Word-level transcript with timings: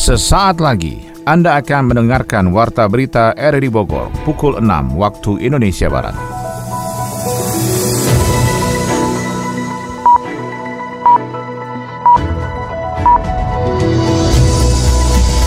Sesaat 0.00 0.64
lagi 0.64 0.96
Anda 1.28 1.60
akan 1.60 1.92
mendengarkan 1.92 2.56
Warta 2.56 2.88
Berita 2.88 3.36
RRI 3.36 3.68
Bogor 3.68 4.08
pukul 4.24 4.56
6 4.56 4.96
waktu 4.96 5.44
Indonesia 5.44 5.92
Barat. 5.92 6.16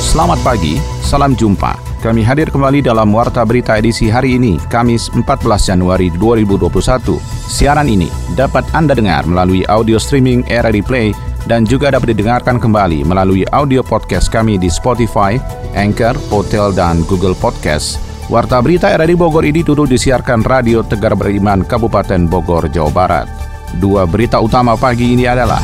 Selamat 0.05 0.37
pagi, 0.45 0.77
salam 1.01 1.33
jumpa. 1.33 1.73
Kami 2.05 2.21
hadir 2.21 2.53
kembali 2.53 2.85
dalam 2.85 3.09
Warta 3.09 3.41
Berita 3.49 3.81
edisi 3.81 4.05
hari 4.05 4.37
ini, 4.37 4.61
Kamis 4.69 5.09
14 5.17 5.73
Januari 5.73 6.13
2021. 6.21 7.17
Siaran 7.49 7.89
ini 7.89 8.05
dapat 8.37 8.69
Anda 8.77 8.93
dengar 8.93 9.25
melalui 9.25 9.65
audio 9.65 9.97
streaming 9.97 10.45
RRI 10.45 10.85
Play 10.85 11.09
dan 11.47 11.67
juga 11.67 11.91
dapat 11.91 12.15
didengarkan 12.15 12.59
kembali 12.59 13.03
melalui 13.03 13.43
audio 13.51 13.83
podcast 13.83 14.31
kami 14.31 14.55
di 14.55 14.71
Spotify, 14.71 15.35
Anchor, 15.75 16.15
Hotel, 16.31 16.71
dan 16.71 17.03
Google 17.07 17.35
Podcast. 17.35 17.99
Warta 18.31 18.63
berita 18.63 18.87
RRI 18.95 19.19
Bogor 19.19 19.43
ini 19.43 19.61
turut 19.67 19.91
disiarkan 19.91 20.47
Radio 20.47 20.79
Tegar 20.81 21.13
Beriman 21.19 21.67
Kabupaten 21.67 22.23
Bogor, 22.25 22.71
Jawa 22.71 22.91
Barat. 22.91 23.27
Dua 23.75 24.07
berita 24.07 24.39
utama 24.39 24.79
pagi 24.79 25.11
ini 25.11 25.27
adalah 25.27 25.59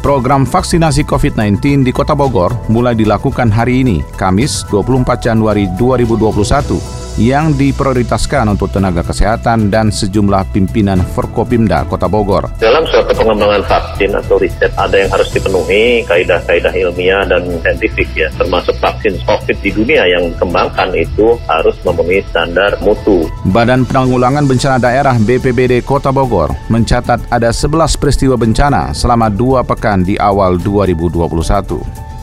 Program 0.00 0.48
vaksinasi 0.48 1.04
COVID-19 1.04 1.84
di 1.84 1.92
Kota 1.92 2.16
Bogor 2.16 2.56
mulai 2.72 2.96
dilakukan 2.96 3.52
hari 3.52 3.84
ini, 3.84 4.00
Kamis 4.16 4.64
24 4.72 5.20
Januari 5.20 5.68
2021 5.76 6.99
yang 7.20 7.52
diprioritaskan 7.52 8.48
untuk 8.48 8.72
tenaga 8.72 9.04
kesehatan 9.04 9.68
dan 9.68 9.92
sejumlah 9.92 10.56
pimpinan 10.56 11.04
Forkopimda 11.04 11.84
Kota 11.84 12.08
Bogor. 12.08 12.48
Dalam 12.56 12.88
suatu 12.88 13.12
pengembangan 13.12 13.60
vaksin 13.68 14.16
atau 14.16 14.40
riset 14.40 14.72
ada 14.80 14.96
yang 14.96 15.12
harus 15.12 15.28
dipenuhi 15.28 16.00
kaidah-kaidah 16.08 16.72
ilmiah 16.72 17.28
dan 17.28 17.44
saintifik 17.60 18.08
ya, 18.16 18.32
termasuk 18.40 18.72
vaksin 18.80 19.20
COVID 19.28 19.56
di 19.60 19.68
dunia 19.68 20.08
yang 20.08 20.32
dikembangkan 20.32 20.96
itu 20.96 21.36
harus 21.44 21.76
memenuhi 21.84 22.24
standar 22.32 22.80
mutu. 22.80 23.28
Badan 23.52 23.84
Penanggulangan 23.84 24.48
Bencana 24.48 24.80
Daerah 24.80 25.20
BPBD 25.20 25.84
Kota 25.84 26.08
Bogor 26.08 26.48
mencatat 26.72 27.20
ada 27.28 27.52
11 27.52 28.00
peristiwa 28.00 28.40
bencana 28.40 28.96
selama 28.96 29.28
dua 29.28 29.60
pekan 29.60 30.00
di 30.00 30.16
awal 30.16 30.56
2021. 30.56 31.20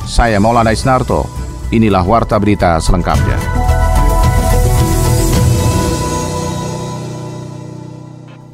Saya 0.09 0.41
Maulana 0.41 0.73
Isnarto, 0.73 1.29
inilah 1.69 2.02
Warta 2.02 2.41
Berita 2.41 2.81
selengkapnya. 2.81 3.56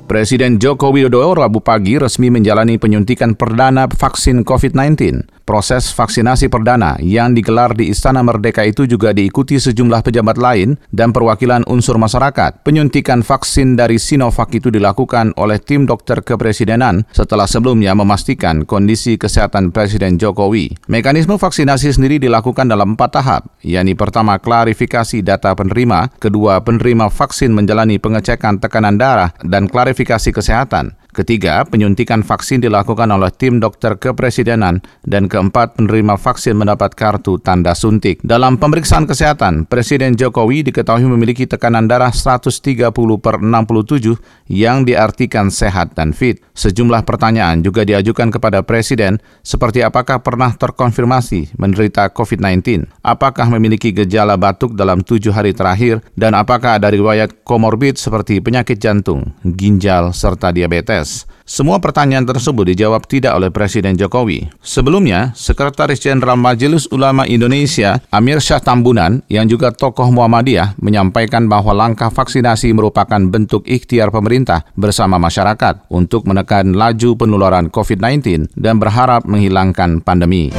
Presiden 0.04 0.60
Joko 0.60 0.92
Widodo 0.92 1.32
Rabu 1.32 1.64
pagi 1.64 1.96
resmi 1.96 2.28
menjalani 2.28 2.76
penyuntikan 2.76 3.40
perdana 3.40 3.88
vaksin 3.88 4.44
COVID-19. 4.44 5.43
Proses 5.44 5.92
vaksinasi 5.92 6.48
perdana 6.48 6.96
yang 7.04 7.36
digelar 7.36 7.76
di 7.76 7.92
Istana 7.92 8.24
Merdeka 8.24 8.64
itu 8.64 8.88
juga 8.88 9.12
diikuti 9.12 9.60
sejumlah 9.60 10.00
pejabat 10.00 10.40
lain 10.40 10.80
dan 10.88 11.12
perwakilan 11.12 11.68
unsur 11.68 12.00
masyarakat. 12.00 12.64
Penyuntikan 12.64 13.28
vaksin 13.28 13.76
dari 13.76 14.00
Sinovac 14.00 14.56
itu 14.56 14.72
dilakukan 14.72 15.36
oleh 15.36 15.60
tim 15.60 15.84
dokter 15.84 16.24
kepresidenan 16.24 17.04
setelah 17.12 17.44
sebelumnya 17.44 17.92
memastikan 17.92 18.64
kondisi 18.64 19.20
kesehatan 19.20 19.76
Presiden 19.76 20.16
Jokowi. 20.16 20.80
Mekanisme 20.88 21.36
vaksinasi 21.36 21.92
sendiri 21.92 22.24
dilakukan 22.24 22.72
dalam 22.72 22.96
empat 22.96 23.12
tahap, 23.20 23.42
yakni 23.68 24.00
pertama 24.00 24.40
klarifikasi 24.40 25.20
data 25.20 25.52
penerima, 25.60 26.08
kedua 26.24 26.64
penerima 26.64 27.12
vaksin 27.12 27.52
menjalani 27.52 28.00
pengecekan 28.00 28.64
tekanan 28.64 28.96
darah 28.96 29.36
dan 29.44 29.68
klarifikasi 29.68 30.32
kesehatan, 30.32 30.96
Ketiga, 31.14 31.62
penyuntikan 31.62 32.26
vaksin 32.26 32.58
dilakukan 32.58 33.06
oleh 33.14 33.30
tim 33.30 33.62
dokter 33.62 34.02
kepresidenan 34.02 34.82
dan 35.06 35.30
keempat, 35.30 35.78
penerima 35.78 36.18
vaksin 36.18 36.58
mendapat 36.58 36.98
kartu 36.98 37.38
tanda 37.38 37.78
suntik. 37.78 38.18
Dalam 38.26 38.58
pemeriksaan 38.58 39.06
kesehatan, 39.06 39.70
Presiden 39.70 40.18
Jokowi 40.18 40.66
diketahui 40.66 41.06
memiliki 41.06 41.46
tekanan 41.46 41.86
darah 41.86 42.10
130 42.10 42.90
per 43.22 43.38
67 43.38 44.18
yang 44.50 44.90
diartikan 44.90 45.54
sehat 45.54 45.94
dan 45.94 46.18
fit. 46.18 46.42
Sejumlah 46.58 47.06
pertanyaan 47.06 47.62
juga 47.62 47.86
diajukan 47.86 48.34
kepada 48.34 48.66
Presiden 48.66 49.22
seperti 49.46 49.86
apakah 49.86 50.18
pernah 50.26 50.50
terkonfirmasi 50.58 51.62
menderita 51.62 52.10
COVID-19, 52.10 52.90
apakah 53.06 53.54
memiliki 53.54 53.94
gejala 53.94 54.34
batuk 54.34 54.74
dalam 54.74 55.06
tujuh 55.06 55.30
hari 55.30 55.54
terakhir, 55.54 56.02
dan 56.18 56.34
apakah 56.34 56.82
ada 56.82 56.90
riwayat 56.90 57.46
komorbid 57.46 58.02
seperti 58.02 58.42
penyakit 58.42 58.82
jantung, 58.82 59.38
ginjal, 59.46 60.10
serta 60.10 60.50
diabetes. 60.50 61.03
Semua 61.44 61.78
pertanyaan 61.84 62.24
tersebut 62.24 62.72
dijawab 62.72 63.04
tidak 63.06 63.36
oleh 63.36 63.52
Presiden 63.52 64.00
Jokowi. 64.00 64.48
Sebelumnya, 64.64 65.36
Sekretaris 65.36 66.00
Jenderal 66.00 66.40
Majelis 66.40 66.88
Ulama 66.90 67.28
Indonesia 67.28 68.00
Amir 68.10 68.40
Syah 68.40 68.64
Tambunan 68.64 69.20
yang 69.28 69.46
juga 69.52 69.76
tokoh 69.76 70.08
Muhammadiyah 70.08 70.80
menyampaikan 70.80 71.52
bahwa 71.52 71.76
langkah 71.76 72.08
vaksinasi 72.08 72.72
merupakan 72.72 73.20
bentuk 73.20 73.68
ikhtiar 73.68 74.10
pemerintah 74.10 74.64
bersama 74.80 75.20
masyarakat 75.20 75.92
untuk 75.92 76.24
menekan 76.26 76.74
laju 76.74 77.20
penularan 77.20 77.68
COVID-19 77.68 78.56
dan 78.56 78.80
berharap 78.80 79.28
menghilangkan 79.28 80.00
pandemi. 80.00 80.56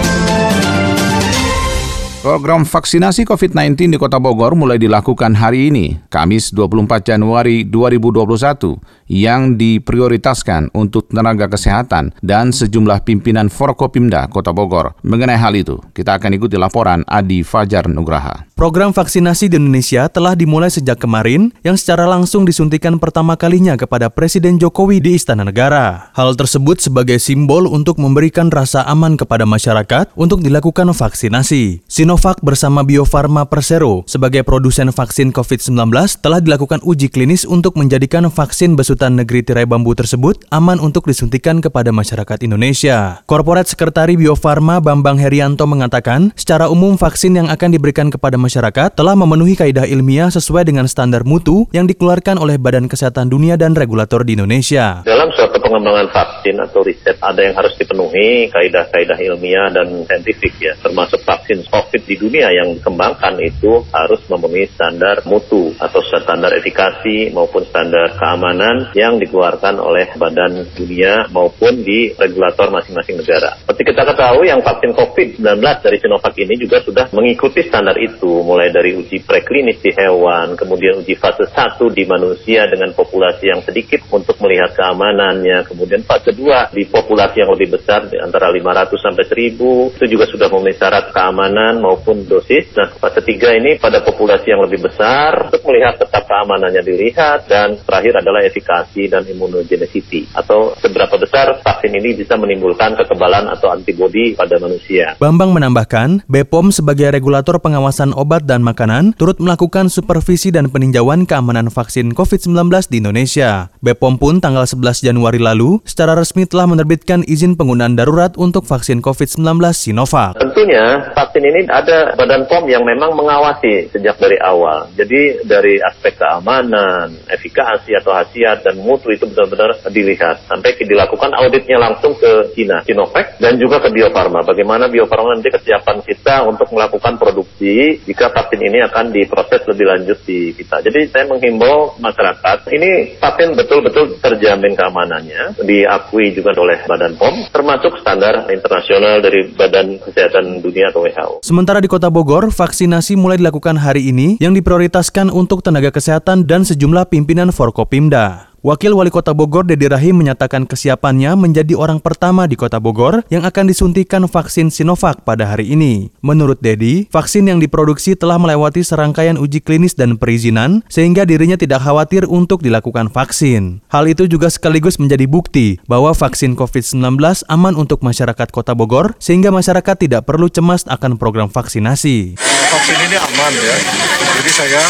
Program 2.24 2.64
vaksinasi 2.64 3.28
COVID-19 3.28 3.92
di 3.92 3.98
Kota 4.00 4.16
Bogor 4.16 4.56
mulai 4.56 4.80
dilakukan 4.80 5.36
hari 5.36 5.68
ini, 5.68 6.00
Kamis 6.08 6.56
24 6.56 7.12
Januari 7.12 7.68
2021, 7.68 9.03
yang 9.04 9.60
diprioritaskan 9.60 10.72
untuk 10.72 11.12
tenaga 11.12 11.52
kesehatan 11.52 12.16
dan 12.24 12.56
sejumlah 12.56 13.04
pimpinan 13.04 13.52
Forkopimda 13.52 14.32
Kota 14.32 14.56
Bogor. 14.56 14.96
Mengenai 15.04 15.36
hal 15.36 15.52
itu, 15.52 15.76
kita 15.92 16.16
akan 16.16 16.40
ikuti 16.40 16.56
laporan 16.56 17.04
Adi 17.04 17.44
Fajar 17.44 17.84
Nugraha. 17.84 18.48
Program 18.56 18.94
vaksinasi 18.94 19.52
di 19.52 19.60
Indonesia 19.60 20.08
telah 20.08 20.32
dimulai 20.32 20.70
sejak 20.72 21.02
kemarin 21.02 21.52
yang 21.66 21.76
secara 21.76 22.08
langsung 22.08 22.46
disuntikan 22.48 22.96
pertama 23.02 23.36
kalinya 23.36 23.76
kepada 23.76 24.08
Presiden 24.08 24.56
Jokowi 24.56 25.02
di 25.02 25.18
Istana 25.18 25.44
Negara. 25.44 26.14
Hal 26.16 26.38
tersebut 26.38 26.80
sebagai 26.80 27.18
simbol 27.18 27.66
untuk 27.66 27.98
memberikan 27.98 28.48
rasa 28.48 28.86
aman 28.86 29.18
kepada 29.18 29.42
masyarakat 29.44 30.14
untuk 30.16 30.40
dilakukan 30.40 30.88
vaksinasi. 30.94 31.82
Sino 31.84 32.14
Sinovac 32.14 32.38
bersama 32.46 32.86
Bio 32.86 33.02
Farma 33.02 33.42
Persero 33.42 34.06
sebagai 34.06 34.46
produsen 34.46 34.94
vaksin 34.94 35.34
COVID-19 35.34 35.90
telah 36.22 36.38
dilakukan 36.38 36.78
uji 36.86 37.10
klinis 37.10 37.42
untuk 37.42 37.74
menjadikan 37.74 38.30
vaksin 38.30 38.78
besutan 38.78 38.93
negeri 39.02 39.42
tirai 39.42 39.66
bambu 39.66 39.90
tersebut 39.98 40.46
aman 40.54 40.78
untuk 40.78 41.10
disuntikan 41.10 41.58
kepada 41.58 41.90
masyarakat 41.90 42.46
Indonesia. 42.46 43.26
Korporat 43.26 43.66
Sekretari 43.66 44.14
Bio 44.14 44.38
Farma 44.38 44.78
Bambang 44.78 45.18
Herianto 45.18 45.66
mengatakan, 45.66 46.30
secara 46.38 46.70
umum 46.70 46.94
vaksin 46.94 47.34
yang 47.34 47.50
akan 47.50 47.74
diberikan 47.74 48.14
kepada 48.14 48.38
masyarakat 48.38 48.94
telah 48.94 49.18
memenuhi 49.18 49.58
kaidah 49.58 49.90
ilmiah 49.90 50.30
sesuai 50.30 50.70
dengan 50.70 50.86
standar 50.86 51.26
mutu 51.26 51.66
yang 51.74 51.90
dikeluarkan 51.90 52.38
oleh 52.38 52.54
Badan 52.54 52.86
Kesehatan 52.86 53.26
Dunia 53.26 53.58
dan 53.58 53.74
regulator 53.74 54.22
di 54.22 54.38
Indonesia. 54.38 55.02
Dalam 55.02 55.33
pengembangan 55.74 56.14
vaksin 56.14 56.54
atau 56.62 56.86
riset 56.86 57.18
ada 57.18 57.42
yang 57.42 57.58
harus 57.58 57.74
dipenuhi 57.74 58.46
kaidah-kaidah 58.54 59.18
ilmiah 59.18 59.74
dan 59.74 60.06
saintifik 60.06 60.54
ya, 60.62 60.78
termasuk 60.78 61.18
vaksin 61.26 61.66
COVID 61.66 62.06
di 62.06 62.14
dunia 62.14 62.46
yang 62.54 62.78
dikembangkan 62.78 63.42
itu 63.42 63.82
harus 63.90 64.22
memenuhi 64.30 64.70
standar 64.70 65.26
mutu 65.26 65.74
atau 65.82 65.98
standar 66.06 66.54
efikasi 66.54 67.34
maupun 67.34 67.66
standar 67.66 68.14
keamanan 68.14 68.94
yang 68.94 69.18
dikeluarkan 69.18 69.82
oleh 69.82 70.14
badan 70.14 70.62
dunia 70.78 71.26
maupun 71.34 71.82
di 71.82 72.14
regulator 72.14 72.70
masing-masing 72.70 73.18
negara. 73.18 73.58
Seperti 73.66 73.82
kita 73.90 74.06
ketahui 74.06 74.46
yang 74.46 74.62
vaksin 74.62 74.94
COVID-19 74.94 75.42
dari 75.58 75.96
Sinovac 75.98 76.38
ini 76.38 76.54
juga 76.54 76.78
sudah 76.86 77.10
mengikuti 77.10 77.66
standar 77.66 77.98
itu 77.98 78.46
mulai 78.46 78.70
dari 78.70 78.94
uji 78.94 79.26
preklinis 79.26 79.82
di 79.82 79.90
hewan, 79.90 80.54
kemudian 80.54 81.02
uji 81.02 81.18
fase 81.18 81.50
1 81.50 81.82
di 81.90 82.06
manusia 82.06 82.70
dengan 82.70 82.94
populasi 82.94 83.50
yang 83.50 83.58
sedikit 83.66 84.06
untuk 84.14 84.38
melihat 84.38 84.76
keamanannya, 84.76 85.63
kemudian 85.66 86.06
fase 86.06 86.30
2 86.30 86.70
di 86.70 86.86
populasi 86.86 87.42
yang 87.42 87.50
lebih 87.52 87.74
besar 87.74 88.06
di 88.06 88.16
antara 88.22 88.48
500 88.48 88.94
sampai 88.94 89.24
1000 89.26 89.98
itu 89.98 90.04
juga 90.06 90.24
sudah 90.30 90.46
memenuhi 90.46 90.76
syarat 90.78 91.10
keamanan 91.10 91.82
maupun 91.82 92.04
maupun 92.04 92.28
dosis. 92.28 92.68
Nah, 92.76 92.92
fase 93.00 93.24
3 93.24 93.56
ini 93.56 93.80
pada 93.80 94.04
populasi 94.04 94.52
yang 94.52 94.60
lebih 94.68 94.84
besar 94.84 95.48
untuk 95.48 95.64
melihat 95.64 95.96
tetap 95.96 96.28
keamanannya 96.28 96.84
dilihat 96.84 97.48
dan 97.48 97.80
terakhir 97.80 98.20
adalah 98.20 98.44
efikasi 98.44 99.08
dan 99.08 99.24
immunogenicity 99.24 100.28
atau 100.36 100.76
seberapa 100.76 101.16
besar 101.16 101.56
vaksin 101.64 101.96
ini 101.96 102.12
bisa 102.12 102.36
menimbulkan 102.36 102.92
kekebalan 103.00 103.48
atau 103.48 103.72
antibodi 103.72 104.36
pada 104.36 104.60
manusia. 104.60 105.16
Bambang 105.16 105.56
menambahkan, 105.56 106.28
BPOM 106.28 106.68
sebagai 106.68 107.08
regulator 107.08 107.56
pengawasan 107.56 108.12
obat 108.12 108.44
dan 108.44 108.60
makanan 108.60 109.16
turut 109.16 109.40
melakukan 109.40 109.88
supervisi 109.88 110.52
dan 110.52 110.68
peninjauan 110.68 111.24
keamanan 111.24 111.72
vaksin 111.72 112.12
COVID-19 112.12 112.68
di 112.92 113.00
Indonesia. 113.00 113.72
BPOM 113.80 114.20
pun 114.20 114.44
tanggal 114.44 114.68
11 114.68 115.00
Januari 115.00 115.40
lalu 115.40 115.53
lalu 115.54 115.78
secara 115.86 116.18
resmi 116.18 116.50
telah 116.50 116.66
menerbitkan 116.66 117.22
izin 117.22 117.54
penggunaan 117.54 117.94
darurat 117.94 118.34
untuk 118.34 118.66
vaksin 118.66 118.98
COVID-19 118.98 119.62
Sinovac. 119.70 120.34
Tentunya 120.34 121.14
vaksin 121.14 121.46
ini 121.46 121.70
ada 121.70 122.18
Badan 122.18 122.50
POM 122.50 122.66
yang 122.66 122.82
memang 122.82 123.14
mengawasi 123.14 123.94
sejak 123.94 124.18
dari 124.18 124.34
awal. 124.42 124.90
Jadi 124.98 125.46
dari 125.46 125.78
aspek 125.78 126.18
keamanan, 126.18 127.14
efikasi 127.30 127.94
atau 128.02 128.10
khasiat 128.18 128.66
dan 128.66 128.82
mutu 128.82 129.14
itu 129.14 129.30
benar-benar 129.30 129.78
dilihat. 129.94 130.42
Sampai 130.50 130.74
dilakukan 130.74 131.30
auditnya 131.38 131.78
langsung 131.78 132.18
ke 132.18 132.50
China, 132.58 132.82
Sinovac, 132.82 133.38
dan 133.38 133.54
juga 133.54 133.78
ke 133.78 133.94
Bio 133.94 134.10
Farma. 134.10 134.42
Bagaimana 134.42 134.90
Bio 134.90 135.06
Farma 135.06 135.38
nanti 135.38 135.54
kesiapan 135.54 136.02
kita 136.02 136.42
untuk 136.50 136.66
melakukan 136.74 137.14
produksi 137.14 138.02
jika 138.02 138.34
vaksin 138.34 138.58
ini 138.58 138.82
akan 138.90 139.14
diproses 139.14 139.62
lebih 139.70 139.86
lanjut 139.86 140.18
di 140.26 140.50
kita. 140.50 140.82
Jadi 140.82 141.14
saya 141.14 141.30
menghimbau 141.30 141.94
masyarakat, 142.02 142.66
ini 142.74 143.14
vaksin 143.22 143.54
betul-betul 143.54 144.18
terjamin 144.18 144.74
keamanannya, 144.74 145.33
diakui 145.60 146.32
juga 146.32 146.54
oleh 146.56 146.80
Badan 146.86 147.18
POM, 147.18 147.50
termasuk 147.50 147.98
standar 148.00 148.46
internasional 148.48 149.18
dari 149.20 149.50
Badan 149.52 149.98
Kesehatan 150.00 150.62
Dunia 150.62 150.94
atau 150.94 151.02
WHO. 151.04 151.34
Sementara 151.42 151.82
di 151.82 151.90
Kota 151.90 152.08
Bogor, 152.08 152.54
vaksinasi 152.54 153.18
mulai 153.18 153.36
dilakukan 153.36 153.76
hari 153.82 154.08
ini 154.08 154.38
yang 154.38 154.54
diprioritaskan 154.54 155.28
untuk 155.28 155.60
tenaga 155.66 155.90
kesehatan 155.90 156.46
dan 156.46 156.62
sejumlah 156.62 157.10
pimpinan 157.10 157.50
Forkopimda. 157.50 158.53
Wakil 158.64 158.96
Wali 158.96 159.12
Kota 159.12 159.36
Bogor 159.36 159.68
Dedi 159.68 159.84
Rahim 159.92 160.24
menyatakan 160.24 160.64
kesiapannya 160.64 161.36
menjadi 161.36 161.76
orang 161.76 162.00
pertama 162.00 162.48
di 162.48 162.56
Kota 162.56 162.80
Bogor 162.80 163.20
yang 163.28 163.44
akan 163.44 163.68
disuntikan 163.68 164.24
vaksin 164.24 164.72
Sinovac 164.72 165.20
pada 165.20 165.52
hari 165.52 165.76
ini. 165.76 166.08
Menurut 166.24 166.64
Dedi, 166.64 167.04
vaksin 167.12 167.44
yang 167.44 167.60
diproduksi 167.60 168.16
telah 168.16 168.40
melewati 168.40 168.80
serangkaian 168.80 169.36
uji 169.36 169.60
klinis 169.60 169.92
dan 169.92 170.16
perizinan 170.16 170.80
sehingga 170.88 171.28
dirinya 171.28 171.60
tidak 171.60 171.84
khawatir 171.84 172.24
untuk 172.24 172.64
dilakukan 172.64 173.12
vaksin. 173.12 173.84
Hal 173.92 174.08
itu 174.08 174.24
juga 174.24 174.48
sekaligus 174.48 174.96
menjadi 174.96 175.28
bukti 175.28 175.76
bahwa 175.84 176.16
vaksin 176.16 176.56
COVID-19 176.56 177.20
aman 177.52 177.76
untuk 177.76 178.00
masyarakat 178.00 178.48
Kota 178.48 178.72
Bogor 178.72 179.12
sehingga 179.20 179.52
masyarakat 179.52 180.08
tidak 180.08 180.24
perlu 180.24 180.48
cemas 180.48 180.88
akan 180.88 181.20
program 181.20 181.52
vaksinasi. 181.52 182.40
Vaksin 182.72 182.96
ini 182.96 183.16
aman 183.20 183.52
ya. 183.60 184.23
Jadi 184.34 184.50
saya 184.50 184.82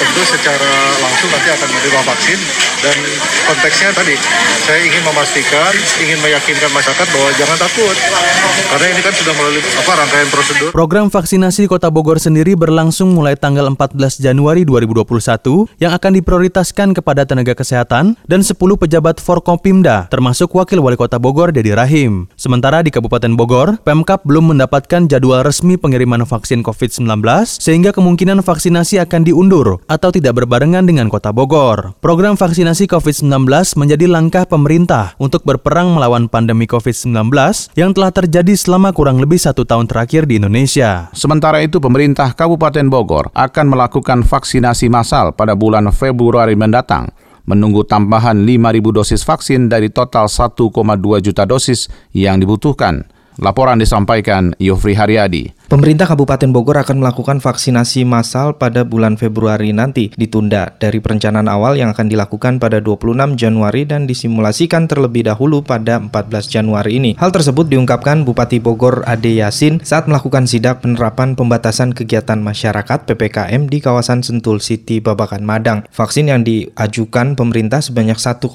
tentu 0.00 0.22
secara 0.24 0.72
langsung 1.04 1.28
nanti 1.28 1.48
akan 1.52 1.68
menerima 1.68 2.00
vaksin 2.00 2.38
dan 2.80 2.96
konteksnya 3.44 3.88
tadi 3.92 4.14
saya 4.64 4.80
ingin 4.82 5.02
memastikan, 5.04 5.72
ingin 6.00 6.18
meyakinkan 6.24 6.70
masyarakat 6.72 7.06
bahwa 7.12 7.30
jangan 7.36 7.58
takut 7.60 7.96
karena 8.72 8.86
ini 8.92 9.00
kan 9.04 9.14
sudah 9.14 9.34
melalui 9.36 9.62
apa 9.62 9.92
rangkaian 9.94 10.28
prosedur. 10.32 10.70
Program 10.72 11.06
vaksinasi 11.12 11.68
Kota 11.68 11.92
Bogor 11.92 12.16
sendiri 12.16 12.56
berlangsung 12.56 13.12
mulai 13.12 13.36
tanggal 13.36 13.68
14 13.68 14.22
Januari 14.22 14.64
2021 14.64 15.04
yang 15.76 15.92
akan 15.92 16.12
diprioritaskan 16.16 16.88
kepada 16.96 17.28
tenaga 17.28 17.52
kesehatan 17.52 18.16
dan 18.24 18.40
10 18.40 18.56
pejabat 18.56 19.20
Forkopimda 19.20 20.08
termasuk 20.08 20.56
Wakil 20.56 20.80
Wali 20.80 20.96
Kota 20.96 21.20
Bogor 21.20 21.52
Dedi 21.52 21.76
Rahim. 21.76 22.32
Sementara 22.34 22.80
di 22.80 22.88
Kabupaten 22.88 23.36
Bogor, 23.36 23.76
Pemkap 23.84 24.24
belum 24.24 24.56
mendapatkan 24.56 25.04
jadwal 25.04 25.44
resmi 25.44 25.76
pengiriman 25.76 26.24
vaksin 26.24 26.64
COVID-19 26.64 27.06
sehingga 27.60 27.90
kemungkinan 27.92 28.40
vaksinasi 28.40 28.85
akan 28.94 29.26
diundur 29.26 29.82
atau 29.90 30.14
tidak 30.14 30.38
berbarengan 30.38 30.86
dengan 30.86 31.10
Kota 31.10 31.34
Bogor. 31.34 31.98
Program 31.98 32.38
vaksinasi 32.38 32.86
COVID 32.86 33.16
COVID-19 33.16 33.48
menjadi 33.80 34.06
langkah 34.10 34.44
pemerintah 34.44 35.16
untuk 35.16 35.46
berperang 35.46 35.94
melawan 35.94 36.28
pandemi 36.28 36.68
COVID-19 36.68 37.32
yang 37.78 37.96
telah 37.96 38.12
terjadi 38.12 38.50
selama 38.52 38.92
kurang 38.92 39.22
lebih 39.22 39.40
satu 39.40 39.64
tahun 39.64 39.88
terakhir 39.88 40.28
di 40.28 40.42
Indonesia. 40.42 41.08
Sementara 41.14 41.64
itu, 41.64 41.78
pemerintah 41.78 42.34
Kabupaten 42.36 42.84
Bogor 42.92 43.30
akan 43.30 43.66
melakukan 43.72 44.26
vaksinasi 44.26 44.92
massal 44.92 45.32
pada 45.32 45.56
bulan 45.56 45.88
Februari 45.94 46.58
mendatang 46.58 47.08
menunggu 47.46 47.86
tambahan 47.86 48.42
5.000 48.42 48.90
dosis 48.90 49.22
vaksin 49.22 49.70
dari 49.70 49.88
total 49.88 50.26
1,2 50.28 50.66
juta 51.24 51.46
dosis 51.46 51.88
yang 52.10 52.42
dibutuhkan. 52.42 53.06
Laporan 53.38 53.78
disampaikan 53.78 54.50
Yofri 54.58 54.98
Haryadi. 54.98 55.55
Pemerintah 55.66 56.06
Kabupaten 56.06 56.54
Bogor 56.54 56.78
akan 56.78 57.02
melakukan 57.02 57.42
vaksinasi 57.42 58.06
massal 58.06 58.54
pada 58.54 58.86
bulan 58.86 59.18
Februari 59.18 59.74
nanti, 59.74 60.14
ditunda 60.14 60.78
dari 60.78 61.02
perencanaan 61.02 61.50
awal 61.50 61.74
yang 61.74 61.90
akan 61.90 62.06
dilakukan 62.06 62.62
pada 62.62 62.78
26 62.78 63.34
Januari 63.34 63.82
dan 63.82 64.06
disimulasikan 64.06 64.86
terlebih 64.86 65.26
dahulu 65.26 65.66
pada 65.66 65.98
14 65.98 66.46
Januari 66.46 67.02
ini. 67.02 67.10
Hal 67.18 67.34
tersebut 67.34 67.66
diungkapkan 67.66 68.22
Bupati 68.22 68.62
Bogor 68.62 69.02
Ade 69.10 69.42
Yasin 69.42 69.82
saat 69.82 70.06
melakukan 70.06 70.46
sidak 70.46 70.86
penerapan 70.86 71.34
pembatasan 71.34 71.98
kegiatan 71.98 72.38
masyarakat 72.38 73.02
PPKM 73.02 73.66
di 73.66 73.82
kawasan 73.82 74.22
Sentul 74.22 74.62
City 74.62 75.02
Babakan 75.02 75.42
Madang. 75.42 75.82
Vaksin 75.90 76.30
yang 76.30 76.46
diajukan 76.46 77.34
pemerintah 77.34 77.82
sebanyak 77.82 78.22
1,2 78.22 78.46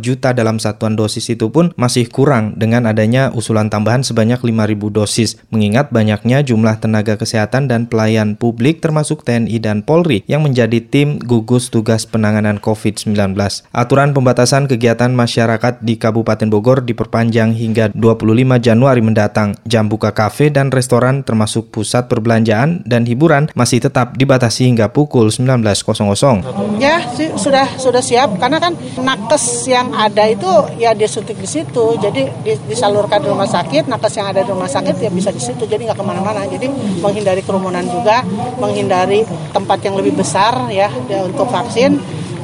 juta 0.00 0.32
dalam 0.32 0.56
satuan 0.56 0.96
dosis 0.96 1.28
itu 1.28 1.52
pun 1.52 1.76
masih 1.76 2.08
kurang 2.08 2.56
dengan 2.56 2.88
adanya 2.88 3.28
usulan 3.36 3.68
tambahan 3.68 4.00
sebanyak 4.00 4.40
5.000 4.40 4.88
dosis, 4.88 5.36
mengingat 5.52 5.92
banyaknya 5.92 6.45
jumlah 6.46 6.78
tenaga 6.78 7.18
kesehatan 7.18 7.66
dan 7.66 7.90
pelayan 7.90 8.38
publik 8.38 8.78
termasuk 8.78 9.26
TNI 9.26 9.58
dan 9.58 9.82
Polri 9.82 10.22
yang 10.30 10.46
menjadi 10.46 10.78
tim 10.78 11.18
gugus 11.18 11.68
tugas 11.74 12.06
penanganan 12.06 12.62
COVID-19. 12.62 13.34
Aturan 13.74 14.14
pembatasan 14.14 14.70
kegiatan 14.70 15.10
masyarakat 15.10 15.82
di 15.82 15.98
Kabupaten 15.98 16.46
Bogor 16.46 16.86
diperpanjang 16.86 17.58
hingga 17.58 17.90
25 17.90 18.62
Januari 18.62 19.02
mendatang. 19.02 19.58
Jam 19.66 19.90
buka 19.90 20.14
kafe 20.14 20.54
dan 20.54 20.70
restoran 20.70 21.26
termasuk 21.26 21.74
pusat 21.74 22.06
perbelanjaan 22.06 22.86
dan 22.86 23.02
hiburan 23.02 23.50
masih 23.58 23.82
tetap 23.82 24.14
dibatasi 24.14 24.70
hingga 24.70 24.94
pukul 24.94 25.32
19.00. 25.32 26.78
Ya, 26.78 27.02
sudah 27.34 27.66
sudah 27.80 28.02
siap 28.04 28.36
karena 28.36 28.60
kan 28.60 28.76
nakes 29.00 29.66
yang 29.66 29.90
ada 29.96 30.28
itu 30.28 30.48
ya 30.76 30.92
disuntik 30.92 31.40
di 31.40 31.48
situ. 31.48 31.96
Jadi 31.96 32.28
disalurkan 32.68 33.24
di 33.24 33.28
rumah 33.32 33.48
sakit, 33.48 33.88
nakes 33.88 34.14
yang 34.20 34.28
ada 34.30 34.44
di 34.44 34.50
rumah 34.52 34.68
sakit 34.68 35.00
ya 35.00 35.10
bisa 35.10 35.32
di 35.32 35.40
situ. 35.40 35.64
Jadi 35.64 35.88
nggak 35.88 35.98
ke 35.98 36.04
mana-mana 36.04 36.35
mana 36.36 36.52
Jadi 36.52 36.68
menghindari 37.00 37.40
kerumunan 37.40 37.80
juga, 37.88 38.20
menghindari 38.60 39.24
tempat 39.56 39.80
yang 39.80 39.96
lebih 39.96 40.20
besar 40.20 40.68
ya 40.68 40.92
untuk 41.24 41.48
vaksin 41.48 41.96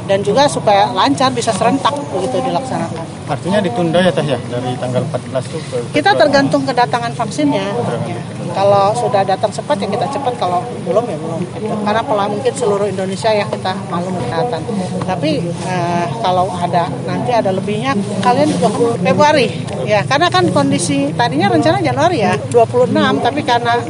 dan 0.06 0.18
juga 0.22 0.48
supaya 0.50 0.90
lancar 0.90 1.30
bisa 1.30 1.54
serentak 1.54 1.94
begitu 2.10 2.42
dilaksanakan. 2.42 3.04
Artinya 3.30 3.58
ditunda 3.62 3.98
ya 4.02 4.12
Teh 4.12 4.26
ya 4.26 4.38
dari 4.50 4.74
tanggal 4.76 5.02
14 5.08 5.48
itu 5.48 5.58
ke 5.70 5.76
Kita 6.00 6.10
tergantung 6.18 6.62
kedatangan 6.66 7.12
vaksinnya. 7.14 7.64
Ya. 8.04 8.18
Kalau 8.52 8.92
sudah 8.92 9.24
datang 9.24 9.48
cepat 9.48 9.80
ya 9.80 9.88
kita 9.88 10.06
cepat, 10.12 10.36
kalau 10.36 10.60
belum 10.84 11.04
ya 11.08 11.16
belum. 11.16 11.40
Gitu. 11.56 11.72
Karena 11.88 12.02
pola 12.04 12.28
mungkin 12.28 12.52
seluruh 12.52 12.84
Indonesia 12.84 13.32
ya 13.32 13.48
kita 13.48 13.72
malu 13.88 14.12
kesehatan. 14.20 14.60
Tapi 15.08 15.40
eh, 15.48 16.06
kalau 16.20 16.52
ada 16.52 16.92
nanti 17.08 17.32
ada 17.32 17.48
lebihnya, 17.54 17.96
kalian 18.20 18.48
juga 18.52 18.68
Februari 19.00 19.48
ya. 19.88 20.04
Karena 20.04 20.28
kan 20.28 20.48
kondisi 20.52 21.12
tadinya 21.16 21.48
rencana 21.48 21.80
Januari 21.80 22.20
ya 22.20 22.36
26, 22.52 22.92
tapi 23.24 23.40
karena 23.40 23.80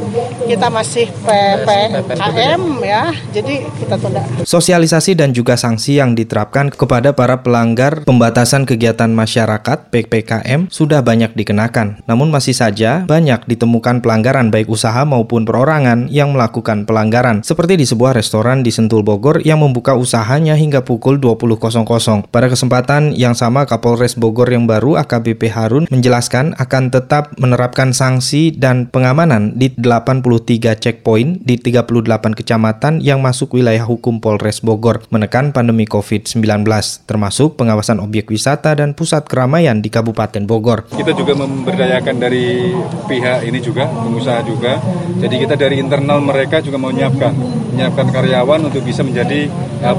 kita 0.47 0.67
masih 0.71 1.07
PPKM 1.23 2.61
ya, 2.83 3.11
jadi 3.35 3.55
kita 3.79 3.95
tunda. 3.99 4.23
Sosialisasi 4.43 5.15
dan 5.15 5.35
juga 5.35 5.55
sanksi 5.55 5.99
yang 5.99 6.02
diterapkan 6.11 6.67
kepada 6.67 7.15
para 7.15 7.39
pelanggar 7.39 8.03
pembatasan 8.03 8.67
kegiatan 8.67 9.07
masyarakat 9.15 9.87
PPKM 9.87 10.67
sudah 10.67 10.99
banyak 10.99 11.31
dikenakan. 11.31 12.03
Namun 12.03 12.27
masih 12.27 12.51
saja 12.51 13.07
banyak 13.07 13.47
ditemukan 13.47 14.03
pelanggaran 14.03 14.51
baik 14.51 14.67
usaha 14.67 15.07
maupun 15.07 15.47
perorangan 15.47 16.11
yang 16.11 16.35
melakukan 16.35 16.83
pelanggaran, 16.83 17.47
seperti 17.47 17.79
di 17.79 17.87
sebuah 17.87 18.11
restoran 18.11 18.59
di 18.59 18.75
Sentul 18.75 19.07
Bogor 19.07 19.39
yang 19.47 19.63
membuka 19.63 19.95
usahanya 19.95 20.59
hingga 20.59 20.83
pukul 20.83 21.23
20.00. 21.23 22.27
Pada 22.27 22.51
kesempatan 22.51 23.15
yang 23.15 23.31
sama, 23.39 23.63
Kapolres 23.63 24.19
Bogor 24.19 24.51
yang 24.51 24.67
baru 24.67 24.99
AKBP 24.99 25.47
Harun 25.55 25.87
menjelaskan 25.87 26.59
akan 26.59 26.91
tetap 26.91 27.31
menerapkan 27.39 27.95
sanksi 27.95 28.51
dan 28.51 28.91
pengamanan 28.91 29.55
di 29.55 29.71
83 29.71 30.81
checkpoint 30.81 31.45
di 31.45 31.55
38 31.61 32.33
kecamatan 32.33 32.99
yang 32.99 33.21
masuk 33.21 33.53
wilayah 33.53 33.85
hukum 33.85 34.17
Polres 34.17 34.65
Bogor 34.65 35.05
menekan 35.13 35.53
pandemi 35.53 35.85
COVID-19, 35.93 36.65
termasuk 37.05 37.53
pengawasan 37.53 38.01
objek 38.01 38.33
wisata 38.33 38.73
dan 38.73 38.97
pusat 38.97 39.29
keramaian 39.29 39.77
di 39.77 39.93
Kabupaten 39.93 40.49
Bogor. 40.49 40.89
Kita 40.89 41.13
juga 41.13 41.37
memberdayakan 41.37 42.15
dari 42.17 42.73
pihak 43.05 43.45
ini 43.45 43.61
juga, 43.61 43.85
pengusaha 43.85 44.41
juga. 44.41 44.81
Jadi 45.21 45.35
kita 45.45 45.53
dari 45.53 45.77
internal 45.77 46.17
mereka 46.17 46.65
juga 46.65 46.81
mau 46.81 46.89
menyiapkan, 46.89 47.29
menyiapkan 47.77 48.09
karyawan 48.09 48.73
untuk 48.73 48.81
bisa 48.81 49.05
menjadi 49.05 49.45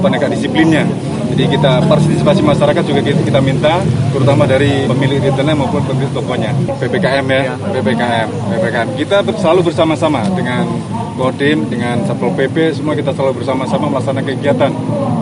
penegak 0.03 0.35
disiplinnya. 0.35 0.83
Jadi 1.25 1.51
kita 1.55 1.83
partisipasi 1.87 2.43
masyarakat 2.43 2.83
juga 2.83 3.01
kita, 3.03 3.19
kita 3.23 3.39
minta, 3.39 3.79
terutama 4.11 4.43
dari 4.47 4.87
pemilik 4.87 5.19
retailnya 5.19 5.55
maupun 5.55 5.83
pemilik 5.83 6.11
tokonya. 6.11 6.51
PPKM 6.79 7.25
ya, 7.27 7.55
PPKM, 7.59 8.27
PPKM. 8.51 8.87
Kita 8.99 9.17
selalu 9.39 9.71
bersama-sama 9.71 10.23
dengan 10.35 10.67
Kodim, 11.15 11.71
dengan 11.71 12.03
Satpol 12.03 12.35
PP, 12.35 12.75
semua 12.75 12.91
kita 12.91 13.15
selalu 13.15 13.39
bersama-sama 13.39 13.87
melaksanakan 13.87 14.35
kegiatan, 14.35 14.71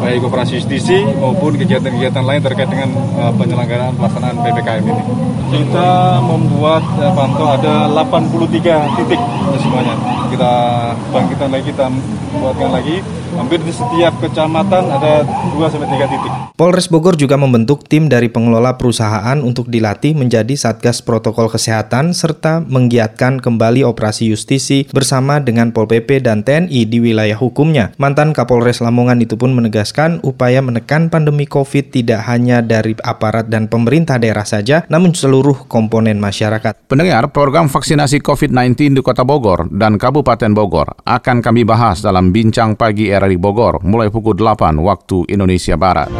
baik 0.01 0.25
operasi 0.25 0.57
justisi 0.63 1.03
maupun 1.19 1.59
kegiatan-kegiatan 1.59 2.23
lain 2.23 2.39
terkait 2.39 2.71
dengan 2.71 2.95
uh, 3.19 3.35
penyelenggaraan 3.35 3.99
pelaksanaan 3.99 4.39
PPKM 4.39 4.85
ini. 4.87 5.03
Kita 5.51 6.23
membuat 6.23 6.81
ya, 6.95 7.11
pantau 7.11 7.51
ada 7.51 7.91
83 7.91 8.95
titik 8.95 9.21
semuanya. 9.59 9.95
Kita 10.31 10.51
bangkitkan 11.11 11.49
lagi, 11.51 11.65
kita 11.67 11.85
buatkan 12.39 12.71
lagi 12.71 12.95
Hampir 13.33 13.65
di 13.65 13.73
setiap 13.73 14.13
kecamatan 14.21 14.93
ada 14.93 15.25
2 15.25 15.57
sampai 15.65 15.89
3 15.89 16.05
titik. 16.05 16.31
Polres 16.53 16.85
Bogor 16.85 17.17
juga 17.17 17.33
membentuk 17.33 17.81
tim 17.89 18.05
dari 18.05 18.29
pengelola 18.29 18.77
perusahaan 18.77 19.41
untuk 19.41 19.73
dilatih 19.73 20.13
menjadi 20.13 20.53
Satgas 20.53 21.01
Protokol 21.01 21.49
Kesehatan 21.49 22.13
serta 22.13 22.61
menggiatkan 22.61 23.41
kembali 23.41 23.81
operasi 23.89 24.29
justisi 24.29 24.85
bersama 24.93 25.41
dengan 25.41 25.73
Pol 25.73 25.89
PP 25.89 26.21
dan 26.21 26.45
TNI 26.45 26.85
di 26.85 27.01
wilayah 27.01 27.37
hukumnya. 27.41 27.89
Mantan 27.97 28.37
Kapolres 28.37 28.85
Lamongan 28.85 29.17
itu 29.17 29.33
pun 29.33 29.49
menegaskan 29.49 30.21
upaya 30.21 30.52
menekan 30.59 31.07
pandemi 31.07 31.47
COVID 31.47 31.89
tidak 31.95 32.27
hanya 32.27 32.59
dari 32.59 32.93
aparat 32.99 33.47
dan 33.47 33.71
pemerintah 33.71 34.19
daerah 34.19 34.43
saja, 34.43 34.83
namun 34.91 35.15
seluruh 35.15 35.65
komponen 35.71 36.19
masyarakat. 36.19 36.85
Pendengar, 36.85 37.31
program 37.31 37.71
vaksinasi 37.71 38.19
COVID-19 38.19 38.99
di 38.99 39.01
Kota 39.01 39.23
Bogor 39.23 39.71
dan 39.71 39.95
Kabupaten 39.95 40.51
Bogor 40.51 40.93
akan 41.07 41.39
kami 41.39 41.63
bahas 41.63 42.03
dalam 42.03 42.35
Bincang 42.35 42.75
Pagi 42.75 43.09
RRI 43.09 43.39
Bogor 43.39 43.79
mulai 43.87 44.11
pukul 44.11 44.35
8 44.35 44.77
waktu 44.83 45.31
Indonesia 45.31 45.79
Barat. 45.79 46.11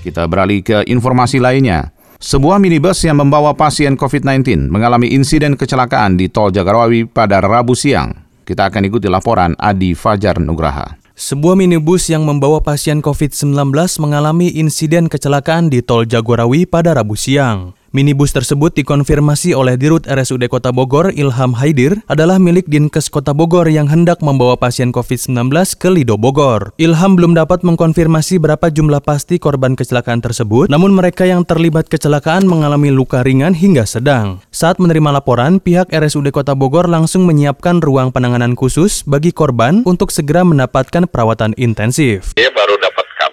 Kita 0.00 0.24
beralih 0.24 0.64
ke 0.64 0.78
informasi 0.88 1.36
lainnya. 1.42 1.92
Sebuah 2.20 2.60
minibus 2.60 3.00
yang 3.00 3.16
membawa 3.16 3.56
pasien 3.56 3.96
COVID-19 3.96 4.68
mengalami 4.68 5.08
insiden 5.16 5.56
kecelakaan 5.56 6.20
di 6.20 6.28
Tol 6.28 6.52
Jagorawi 6.52 7.08
pada 7.08 7.40
Rabu 7.40 7.72
siang. 7.72 8.29
Kita 8.50 8.66
akan 8.66 8.82
ikuti 8.82 9.06
laporan 9.06 9.54
Adi 9.62 9.94
Fajar 9.94 10.42
Nugraha. 10.42 10.98
Sebuah 11.14 11.54
minibus 11.54 12.10
yang 12.10 12.26
membawa 12.26 12.58
pasien 12.58 12.98
COVID-19 12.98 13.54
mengalami 14.02 14.50
insiden 14.58 15.06
kecelakaan 15.06 15.70
di 15.70 15.86
Tol 15.86 16.02
Jagorawi 16.02 16.66
pada 16.66 16.98
Rabu 16.98 17.14
siang. 17.14 17.78
Minibus 17.90 18.30
tersebut 18.30 18.70
dikonfirmasi 18.78 19.50
oleh 19.50 19.74
Dirut 19.74 20.06
RSUD 20.06 20.46
Kota 20.46 20.70
Bogor 20.70 21.10
Ilham 21.10 21.58
Haidir 21.58 21.98
adalah 22.06 22.38
milik 22.38 22.70
Dinkes 22.70 23.10
Kota 23.10 23.34
Bogor 23.34 23.66
yang 23.66 23.90
hendak 23.90 24.22
membawa 24.22 24.54
pasien 24.54 24.94
COVID-19 24.94 25.50
ke 25.74 25.90
Lido 25.90 26.14
Bogor. 26.14 26.70
Ilham 26.78 27.18
belum 27.18 27.34
dapat 27.34 27.66
mengkonfirmasi 27.66 28.38
berapa 28.38 28.70
jumlah 28.70 29.02
pasti 29.02 29.42
korban 29.42 29.74
kecelakaan 29.74 30.22
tersebut, 30.22 30.70
namun 30.70 30.94
mereka 30.94 31.26
yang 31.26 31.42
terlibat 31.42 31.90
kecelakaan 31.90 32.46
mengalami 32.46 32.94
luka 32.94 33.26
ringan 33.26 33.58
hingga 33.58 33.82
sedang. 33.82 34.38
Saat 34.54 34.78
menerima 34.78 35.10
laporan, 35.10 35.58
pihak 35.58 35.90
RSUD 35.90 36.30
Kota 36.30 36.54
Bogor 36.54 36.86
langsung 36.86 37.26
menyiapkan 37.26 37.82
ruang 37.82 38.14
penanganan 38.14 38.54
khusus 38.54 39.02
bagi 39.02 39.34
korban 39.34 39.82
untuk 39.82 40.14
segera 40.14 40.46
mendapatkan 40.46 41.10
perawatan 41.10 41.58
intensif. 41.58 42.38
Dapat 42.38 42.69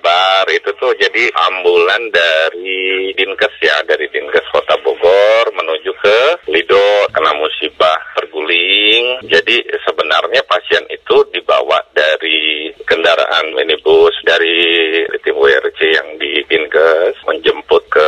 kabar 0.08 0.48
itu 0.56 0.72
tuh 0.80 0.96
jadi 1.04 1.28
ambulan 1.36 2.00
dari 2.16 3.12
Dinkes 3.12 3.60
ya, 3.60 3.84
dari 3.84 4.08
Dinkes 4.08 4.48
Kota 4.56 4.80
Bogor 4.80 5.52
menuju 5.52 5.92
ke 6.00 6.48
Lido 6.48 7.12
kena 7.12 7.36
musibah 7.36 8.00
terguling. 8.16 9.28
Jadi 9.28 9.68
sebenarnya 9.84 10.48
pasien 10.48 10.88
itu 10.88 11.28
dibawa 11.36 11.84
dari 11.92 12.72
kendaraan 12.88 13.52
minibus 13.52 14.16
dari 14.24 15.04
tim 15.28 15.36
WRC 15.36 15.80
yang 15.92 16.08
di 16.16 16.40
Dinkes 16.48 17.20
menjemput 17.28 17.84
ke 17.92 18.08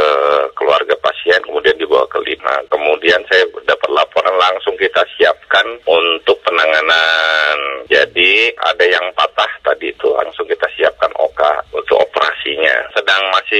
keluarga 0.55 0.95
pasien 1.03 1.43
kemudian 1.43 1.75
dibawa 1.75 2.07
ke 2.07 2.23
Lima. 2.23 2.63
Kemudian 2.71 3.19
saya 3.27 3.43
dapat 3.67 3.91
laporan 3.91 4.39
langsung 4.39 4.79
kita 4.79 5.03
siapkan 5.19 5.67
untuk 5.83 6.39
penanganan. 6.47 7.83
Jadi 7.91 8.55
ada 8.55 8.85
yang 8.87 9.03
patah 9.11 9.51
tadi 9.67 9.91
itu 9.91 10.07
langsung 10.15 10.47
kita 10.47 10.69
siapkan 10.79 11.11
oka 11.19 11.59
untuk 11.75 11.99
operasinya. 11.99 12.75
Sedang 12.95 13.21
masih 13.33 13.58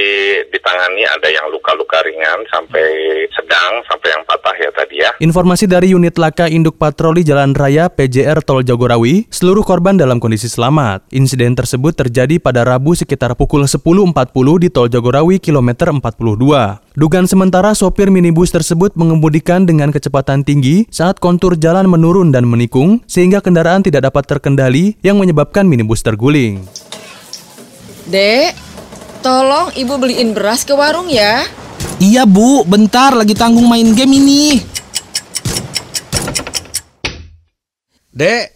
ditangani 0.50 1.02
ada 1.06 1.28
yang 1.28 1.46
luka-luka 1.50 2.02
ringan 2.04 2.44
sampai 2.50 2.86
sedang 3.32 3.82
sampai 3.86 4.08
yang 4.12 4.22
patah 4.26 4.56
ya 4.56 4.70
tadi 4.74 4.94
ya. 5.00 5.10
Informasi 5.22 5.64
dari 5.70 5.92
unit 5.92 6.16
laka 6.16 6.46
induk 6.46 6.76
patroli 6.76 7.26
Jalan 7.26 7.52
Raya 7.56 7.88
PJR 7.88 8.42
Tol 8.44 8.62
Jagorawi, 8.62 9.26
seluruh 9.28 9.62
korban 9.66 9.96
dalam 9.96 10.22
kondisi 10.22 10.48
selamat. 10.48 11.08
Insiden 11.12 11.56
tersebut 11.56 11.96
terjadi 11.96 12.38
pada 12.38 12.62
Rabu 12.66 12.94
sekitar 12.94 13.34
pukul 13.34 13.66
10.40 13.66 13.80
di 14.62 14.68
Tol 14.68 14.88
Jagorawi 14.88 15.42
kilometer 15.42 15.90
42. 15.90 16.90
Dugaan 16.98 17.26
sementara 17.30 17.72
sopir 17.72 18.10
minibus 18.10 18.50
tersebut 18.50 18.92
mengemudikan 18.98 19.64
dengan 19.64 19.94
kecepatan 19.94 20.42
tinggi 20.42 20.84
saat 20.90 21.22
kontur 21.22 21.54
jalan 21.54 21.86
menurun 21.86 22.34
dan 22.34 22.44
menikung 22.44 23.00
sehingga 23.06 23.38
kendaraan 23.38 23.80
tidak 23.80 24.10
dapat 24.10 24.26
terkendali 24.26 24.98
yang 25.00 25.16
menyebabkan 25.16 25.64
minibus 25.64 26.02
terguling. 26.02 26.66
Dek, 28.10 28.58
tolong 29.20 29.68
ibu 29.76 29.94
beliin 30.00 30.32
beras 30.32 30.64
ke 30.64 30.72
warung 30.72 31.08
ya. 31.12 31.44
Iya 32.00 32.24
bu, 32.24 32.64
bentar 32.64 33.12
lagi 33.12 33.36
tanggung 33.36 33.68
main 33.68 33.92
game 33.92 34.16
ini. 34.16 34.44
Dek, 38.10 38.52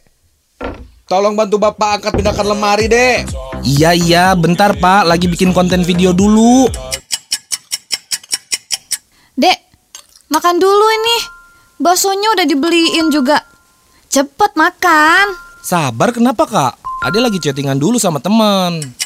tolong 1.09 1.37
bantu 1.37 1.61
bapak 1.61 2.00
angkat 2.00 2.12
pindahkan 2.16 2.47
lemari 2.49 2.88
dek. 2.88 3.28
Iya 3.64 3.97
iya, 3.97 4.25
bentar 4.37 4.76
pak, 4.76 5.09
lagi 5.09 5.28
bikin 5.28 5.52
konten 5.52 5.85
video 5.85 6.12
dulu. 6.12 6.68
Dek, 9.37 9.59
makan 10.33 10.56
dulu 10.56 10.87
ini. 10.88 11.18
Baksonya 11.80 12.28
udah 12.33 12.47
dibeliin 12.49 13.09
juga. 13.12 13.40
Cepet 14.09 14.56
makan. 14.56 15.37
Sabar 15.64 16.12
kenapa 16.12 16.44
kak? 16.49 16.73
Ade 17.04 17.21
lagi 17.21 17.40
chattingan 17.40 17.76
dulu 17.76 18.00
sama 18.00 18.21
teman. 18.21 19.03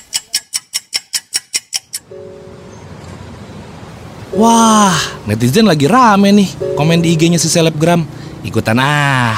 Wah, 4.36 4.92
netizen 5.24 5.64
lagi 5.64 5.88
rame 5.88 6.28
nih 6.36 6.76
komen 6.76 7.00
di 7.00 7.16
IG-nya 7.16 7.40
si 7.40 7.48
selebgram. 7.48 8.04
Ikutan 8.44 8.76
ah. 8.76 9.32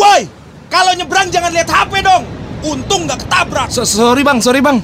Woi, 0.00 0.24
kalau 0.72 0.96
nyebrang 0.96 1.28
jangan 1.28 1.52
lihat 1.52 1.68
HP 1.68 2.00
dong. 2.00 2.24
Untung 2.64 3.04
nggak 3.04 3.28
ketabrak. 3.28 3.68
So, 3.68 3.84
sorry 3.84 4.24
bang, 4.24 4.40
sorry 4.40 4.64
bang. 4.64 4.80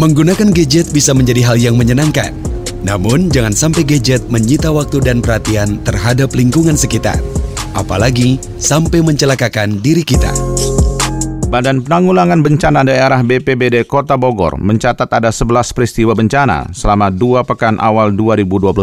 Menggunakan 0.00 0.56
gadget 0.56 0.88
bisa 0.88 1.12
menjadi 1.12 1.52
hal 1.52 1.60
yang 1.60 1.76
menyenangkan. 1.76 2.32
Namun, 2.80 3.28
jangan 3.28 3.52
sampai 3.52 3.84
gadget 3.84 4.24
menyita 4.32 4.72
waktu 4.72 5.04
dan 5.04 5.20
perhatian 5.20 5.82
terhadap 5.84 6.32
lingkungan 6.32 6.78
sekitar. 6.78 7.20
Apalagi 7.76 8.40
sampai 8.56 9.04
mencelakakan 9.04 9.84
diri 9.84 10.00
kita. 10.00 10.47
Badan 11.48 11.80
Penanggulangan 11.80 12.44
Bencana 12.44 12.84
Daerah 12.84 13.24
BPBD 13.24 13.88
Kota 13.88 14.20
Bogor 14.20 14.60
mencatat 14.60 15.08
ada 15.08 15.32
11 15.32 15.72
peristiwa 15.72 16.12
bencana 16.12 16.68
selama 16.76 17.08
dua 17.08 17.40
pekan 17.40 17.80
awal 17.80 18.12
2021. 18.12 18.76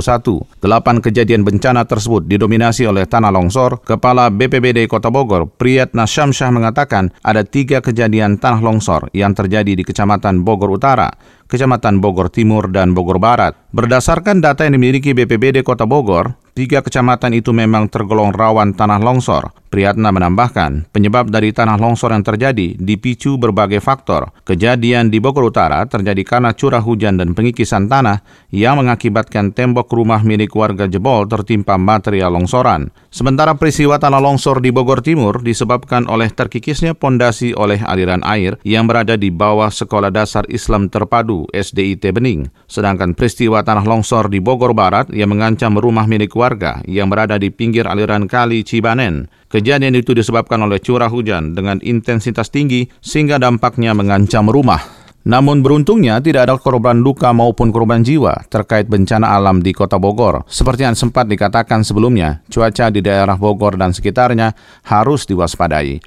Delapan 0.65 0.97
kejadian 0.97 1.45
bencana 1.45 1.85
tersebut 1.85 2.25
didominasi 2.25 2.89
oleh 2.89 3.05
tanah 3.05 3.29
longsor. 3.29 3.85
Kepala 3.85 4.33
BPBD 4.33 4.89
Kota 4.89 5.13
Bogor, 5.13 5.45
Priyatna 5.45 6.09
Syamsyah 6.09 6.49
mengatakan 6.49 7.13
ada 7.21 7.45
tiga 7.45 7.85
kejadian 7.85 8.41
tanah 8.41 8.65
longsor 8.65 9.13
yang 9.13 9.37
terjadi 9.37 9.77
di 9.77 9.85
Kecamatan 9.85 10.41
Bogor 10.41 10.73
Utara, 10.73 11.13
Kecamatan 11.45 12.01
Bogor 12.01 12.33
Timur, 12.33 12.73
dan 12.73 12.97
Bogor 12.97 13.21
Barat. 13.21 13.53
Berdasarkan 13.77 14.41
data 14.41 14.65
yang 14.65 14.81
dimiliki 14.81 15.13
BPBD 15.13 15.61
Kota 15.61 15.85
Bogor, 15.85 16.33
tiga 16.57 16.81
kecamatan 16.81 17.37
itu 17.37 17.53
memang 17.53 17.93
tergolong 17.93 18.33
rawan 18.33 18.73
tanah 18.73 18.97
longsor. 18.97 19.53
Priyatna 19.75 20.07
menambahkan, 20.07 20.87
penyebab 20.95 21.27
dari 21.27 21.51
tanah 21.51 21.75
longsor 21.75 22.15
yang 22.15 22.23
terjadi 22.23 22.79
dipicu 22.79 23.35
berbagai 23.35 23.83
faktor. 23.83 24.31
Kejadian 24.47 25.11
di 25.11 25.19
Bogor 25.19 25.51
Utara 25.51 25.83
terjadi 25.83 26.23
karena 26.23 26.55
curah 26.55 26.79
hujan 26.79 27.19
dan 27.19 27.35
pengikisan 27.35 27.91
tanah 27.91 28.23
yang 28.55 28.79
mengakibatkan 28.79 29.51
tembok 29.51 29.91
rumah 29.91 30.23
milik 30.23 30.55
warga 30.55 30.87
jebol 30.87 31.27
tertimpa 31.27 31.75
material 31.75 32.31
longsoran. 32.31 32.87
Sementara 33.11 33.59
peristiwa 33.59 33.99
tanah 33.99 34.23
longsor 34.23 34.63
di 34.63 34.71
Bogor 34.71 35.03
Timur 35.03 35.43
disebabkan 35.43 36.07
oleh 36.07 36.31
terkikisnya 36.31 36.95
pondasi 36.95 37.51
oleh 37.51 37.83
aliran 37.83 38.23
air 38.23 38.55
yang 38.63 38.87
berada 38.87 39.19
di 39.19 39.27
bawah 39.27 39.67
Sekolah 39.67 40.07
Dasar 40.07 40.47
Islam 40.47 40.87
Terpadu 40.87 41.51
SDIT 41.51 42.15
Bening. 42.15 42.47
Sedangkan 42.71 43.11
peristiwa 43.11 43.59
tanah 43.59 43.83
longsor 43.83 44.31
di 44.31 44.39
Bogor 44.39 44.71
Barat 44.71 45.11
yang 45.11 45.35
mengancam 45.35 45.75
rumah 45.75 46.07
milik 46.07 46.31
warga 46.31 46.79
yang 46.87 47.11
berada 47.11 47.35
di 47.35 47.51
pinggir 47.51 47.83
aliran 47.91 48.31
kali 48.31 48.63
Cibanen. 48.63 49.27
Kejadian 49.55 49.95
itu 49.95 50.11
disebabkan 50.11 50.59
oleh 50.67 50.83
curah 50.83 51.07
hujan 51.07 51.55
dengan 51.55 51.79
intensitas 51.79 52.51
tinggi 52.51 52.91
sehingga 52.99 53.39
dampaknya 53.39 53.95
mengancam 53.95 54.51
rumah. 54.51 54.83
Namun 55.23 55.63
beruntungnya 55.63 56.19
tidak 56.19 56.51
ada 56.51 56.59
korban 56.59 56.99
luka 56.99 57.31
maupun 57.31 57.71
korban 57.71 58.03
jiwa 58.03 58.35
terkait 58.51 58.91
bencana 58.91 59.31
alam 59.31 59.63
di 59.63 59.71
kota 59.71 59.95
Bogor. 59.95 60.43
Seperti 60.51 60.83
yang 60.83 60.99
sempat 60.99 61.31
dikatakan 61.31 61.87
sebelumnya, 61.87 62.43
cuaca 62.51 62.91
di 62.91 62.99
daerah 62.99 63.39
Bogor 63.39 63.79
dan 63.79 63.95
sekitarnya 63.95 64.51
harus 64.91 65.23
diwaspadai. 65.23 66.03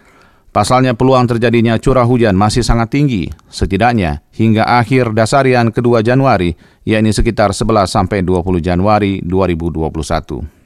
Pasalnya 0.53 0.93
peluang 0.93 1.25
terjadinya 1.25 1.81
curah 1.81 2.05
hujan 2.05 2.37
masih 2.37 2.61
sangat 2.61 3.01
tinggi, 3.01 3.33
setidaknya 3.49 4.29
hingga 4.37 4.77
akhir 4.77 5.17
dasarian 5.17 5.73
kedua 5.73 6.05
Januari, 6.05 6.53
yakni 6.85 7.17
sekitar 7.17 7.57
11 7.57 7.89
sampai 7.89 8.21
20 8.21 8.61
Januari 8.61 9.25
2021. 9.25 10.58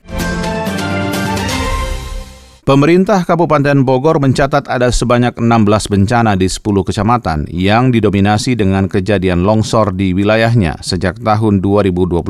Pemerintah 2.63 3.27
Kabupaten 3.27 3.83
Bogor 3.83 4.23
mencatat 4.23 4.71
ada 4.71 4.87
sebanyak 4.95 5.35
16 5.35 5.67
bencana 5.91 6.39
di 6.39 6.47
10 6.47 6.63
kecamatan 6.63 7.51
yang 7.51 7.91
didominasi 7.91 8.55
dengan 8.55 8.87
kejadian 8.87 9.43
longsor 9.43 9.91
di 9.91 10.15
wilayahnya 10.15 10.79
sejak 10.79 11.19
tahun 11.27 11.59
2021. 11.59 12.23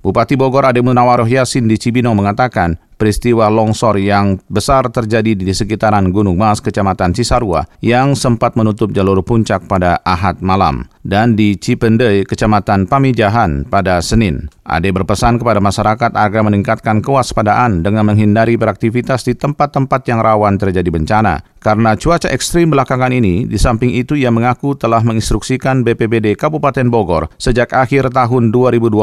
Bupati 0.00 0.34
Bogor 0.40 0.64
Ade 0.64 0.80
Munawaroh 0.80 1.28
Yasin 1.28 1.68
di 1.68 1.76
Cibino 1.76 2.08
mengatakan 2.16 2.80
peristiwa 3.00 3.48
longsor 3.48 3.96
yang 3.96 4.36
besar 4.52 4.92
terjadi 4.92 5.32
di 5.32 5.48
sekitaran 5.56 6.12
Gunung 6.12 6.36
Mas, 6.36 6.60
Kecamatan 6.60 7.16
Cisarua, 7.16 7.64
yang 7.80 8.12
sempat 8.12 8.60
menutup 8.60 8.92
jalur 8.92 9.24
puncak 9.24 9.64
pada 9.64 10.04
Ahad 10.04 10.44
malam, 10.44 10.84
dan 11.00 11.32
di 11.32 11.56
Cipende, 11.56 12.28
Kecamatan 12.28 12.84
Pamijahan 12.84 13.64
pada 13.64 14.04
Senin. 14.04 14.52
Ade 14.68 14.92
berpesan 14.92 15.40
kepada 15.40 15.58
masyarakat 15.58 16.12
agar 16.12 16.44
meningkatkan 16.44 17.00
kewaspadaan 17.00 17.80
dengan 17.80 18.04
menghindari 18.04 18.60
beraktivitas 18.60 19.24
di 19.24 19.32
tempat-tempat 19.32 20.04
yang 20.04 20.20
rawan 20.20 20.60
terjadi 20.60 20.86
bencana. 20.92 21.42
Karena 21.60 21.92
cuaca 21.92 22.32
ekstrim 22.32 22.72
belakangan 22.72 23.12
ini, 23.12 23.44
di 23.44 23.60
samping 23.60 23.92
itu 23.92 24.16
ia 24.16 24.32
mengaku 24.32 24.72
telah 24.72 25.04
menginstruksikan 25.04 25.84
BPBD 25.84 26.32
Kabupaten 26.32 26.88
Bogor 26.88 27.28
sejak 27.36 27.76
akhir 27.76 28.08
tahun 28.16 28.48
2020 28.48 28.96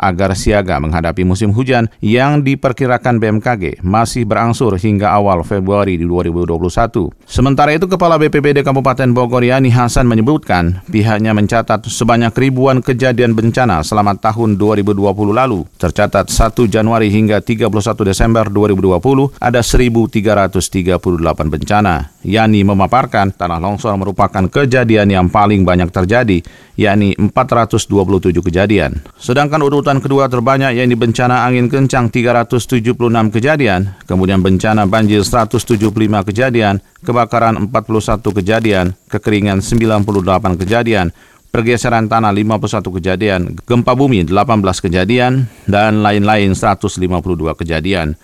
agar 0.00 0.32
siaga 0.32 0.80
menghadapi 0.80 1.28
musim 1.28 1.52
hujan 1.52 1.92
yang 2.00 2.40
diperkirakan 2.40 3.20
BMKG 3.20 3.84
masih 3.84 4.24
berangsur 4.24 4.80
hingga 4.80 5.12
awal 5.12 5.44
Februari 5.44 6.00
2021. 6.00 7.12
Sementara 7.28 7.76
itu, 7.76 7.84
Kepala 7.84 8.16
BPBD 8.16 8.64
Kabupaten 8.64 9.12
Bogor 9.12 9.44
Yani 9.44 9.68
Hasan 9.68 10.08
menyebutkan 10.08 10.80
pihaknya 10.88 11.36
mencatat 11.36 11.84
sebanyak 11.84 12.32
ribuan 12.32 12.80
kejadian 12.80 13.36
bencana 13.36 13.84
selama 13.84 14.16
tahun 14.16 14.56
2020 14.56 15.04
lalu. 15.36 15.68
Tercatat 15.76 16.32
1 16.32 16.64
Januari 16.64 17.12
hingga 17.12 17.44
31 17.44 17.68
Desember 18.08 18.48
2020 18.48 19.36
ada 19.36 19.60
1.338 19.60 21.52
bencana 21.52 21.89
bencana, 21.90 22.22
yakni 22.22 22.62
memaparkan 22.62 23.32
tanah 23.34 23.58
longsor 23.58 23.96
merupakan 23.98 24.44
kejadian 24.46 25.10
yang 25.10 25.26
paling 25.32 25.66
banyak 25.66 25.90
terjadi, 25.90 26.38
yakni 26.78 27.16
427 27.18 28.44
kejadian. 28.44 29.02
Sedangkan 29.18 29.60
urutan 29.64 29.98
kedua 29.98 30.30
terbanyak 30.30 30.78
yakni 30.78 30.94
bencana 30.94 31.46
angin 31.48 31.66
kencang 31.66 32.12
376 32.12 33.34
kejadian, 33.34 33.96
kemudian 34.06 34.40
bencana 34.44 34.86
banjir 34.86 35.24
175 35.24 36.22
kejadian, 36.28 36.78
kebakaran 37.02 37.58
41 37.58 38.30
kejadian, 38.36 38.94
kekeringan 39.10 39.58
98 39.64 40.60
kejadian, 40.60 41.10
pergeseran 41.50 42.06
tanah 42.06 42.30
51 42.30 42.94
kejadian, 43.00 43.40
gempa 43.66 43.96
bumi 43.98 44.22
18 44.22 44.84
kejadian, 44.84 45.50
dan 45.66 46.04
lain-lain 46.04 46.54
152 46.54 47.58
kejadian. 47.58 48.14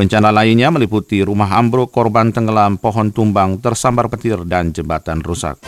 Bencana 0.00 0.32
lainnya 0.32 0.72
meliputi 0.72 1.20
rumah 1.20 1.60
ambruk, 1.60 1.92
korban 1.92 2.32
tenggelam, 2.32 2.80
pohon 2.80 3.12
tumbang, 3.12 3.60
tersambar 3.60 4.08
petir, 4.08 4.48
dan 4.48 4.72
jembatan 4.72 5.20
rusak. 5.20 5.60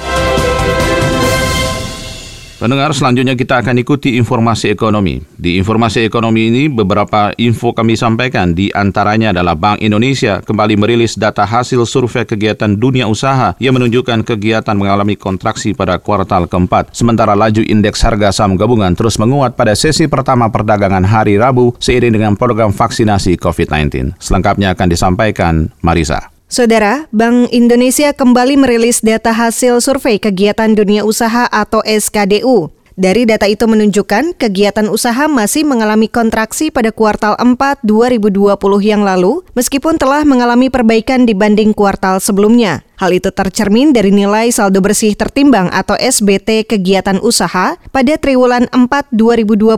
Pendengar, 2.63 2.95
selanjutnya 2.95 3.35
kita 3.35 3.59
akan 3.59 3.83
ikuti 3.83 4.15
informasi 4.15 4.71
ekonomi. 4.71 5.19
Di 5.35 5.59
informasi 5.59 6.07
ekonomi 6.07 6.47
ini, 6.47 6.71
beberapa 6.71 7.35
info 7.35 7.75
kami 7.75 7.99
sampaikan. 7.99 8.55
Di 8.55 8.71
antaranya 8.71 9.35
adalah 9.35 9.59
Bank 9.59 9.83
Indonesia 9.83 10.39
kembali 10.39 10.79
merilis 10.79 11.19
data 11.19 11.43
hasil 11.43 11.83
survei 11.83 12.23
kegiatan 12.23 12.71
dunia 12.79 13.11
usaha 13.11 13.59
yang 13.59 13.75
menunjukkan 13.75 14.23
kegiatan 14.23 14.79
mengalami 14.79 15.19
kontraksi 15.19 15.75
pada 15.75 15.99
kuartal 15.99 16.47
keempat. 16.47 16.95
Sementara 16.95 17.35
laju 17.35 17.67
indeks 17.67 17.99
harga 18.07 18.31
saham 18.31 18.55
gabungan 18.55 18.95
terus 18.95 19.19
menguat 19.19 19.59
pada 19.59 19.75
sesi 19.75 20.07
pertama 20.07 20.47
perdagangan 20.47 21.03
hari 21.03 21.43
Rabu 21.43 21.75
seiring 21.83 22.15
dengan 22.15 22.39
program 22.39 22.71
vaksinasi 22.71 23.43
COVID-19. 23.43 24.15
Selengkapnya 24.23 24.79
akan 24.79 24.87
disampaikan 24.87 25.67
Marisa. 25.83 26.31
Saudara, 26.53 27.09
Bank 27.17 27.49
Indonesia 27.49 28.13
kembali 28.13 28.61
merilis 28.61 29.01
data 29.01 29.33
hasil 29.33 29.81
survei 29.81 30.21
kegiatan 30.21 30.77
dunia 30.77 31.01
usaha 31.01 31.49
atau 31.49 31.81
SKDU. 31.81 32.69
Dari 32.93 33.25
data 33.25 33.49
itu 33.49 33.65
menunjukkan 33.65 34.37
kegiatan 34.37 34.85
usaha 34.93 35.33
masih 35.33 35.65
mengalami 35.65 36.13
kontraksi 36.13 36.69
pada 36.69 36.93
kuartal 36.93 37.41
4 37.41 37.57
2020 37.89 38.53
yang 38.85 39.01
lalu, 39.01 39.41
meskipun 39.57 39.97
telah 39.97 40.29
mengalami 40.29 40.69
perbaikan 40.69 41.25
dibanding 41.25 41.73
kuartal 41.73 42.21
sebelumnya. 42.21 42.85
Hal 43.01 43.17
itu 43.17 43.33
tercermin 43.33 43.97
dari 43.97 44.13
nilai 44.13 44.53
saldo 44.53 44.85
bersih 44.85 45.17
tertimbang 45.17 45.73
atau 45.73 45.97
SBT 45.97 46.69
kegiatan 46.69 47.17
usaha 47.25 47.81
pada 47.81 48.15
triwulan 48.21 48.69
4 48.77 49.09
2020 49.09 49.73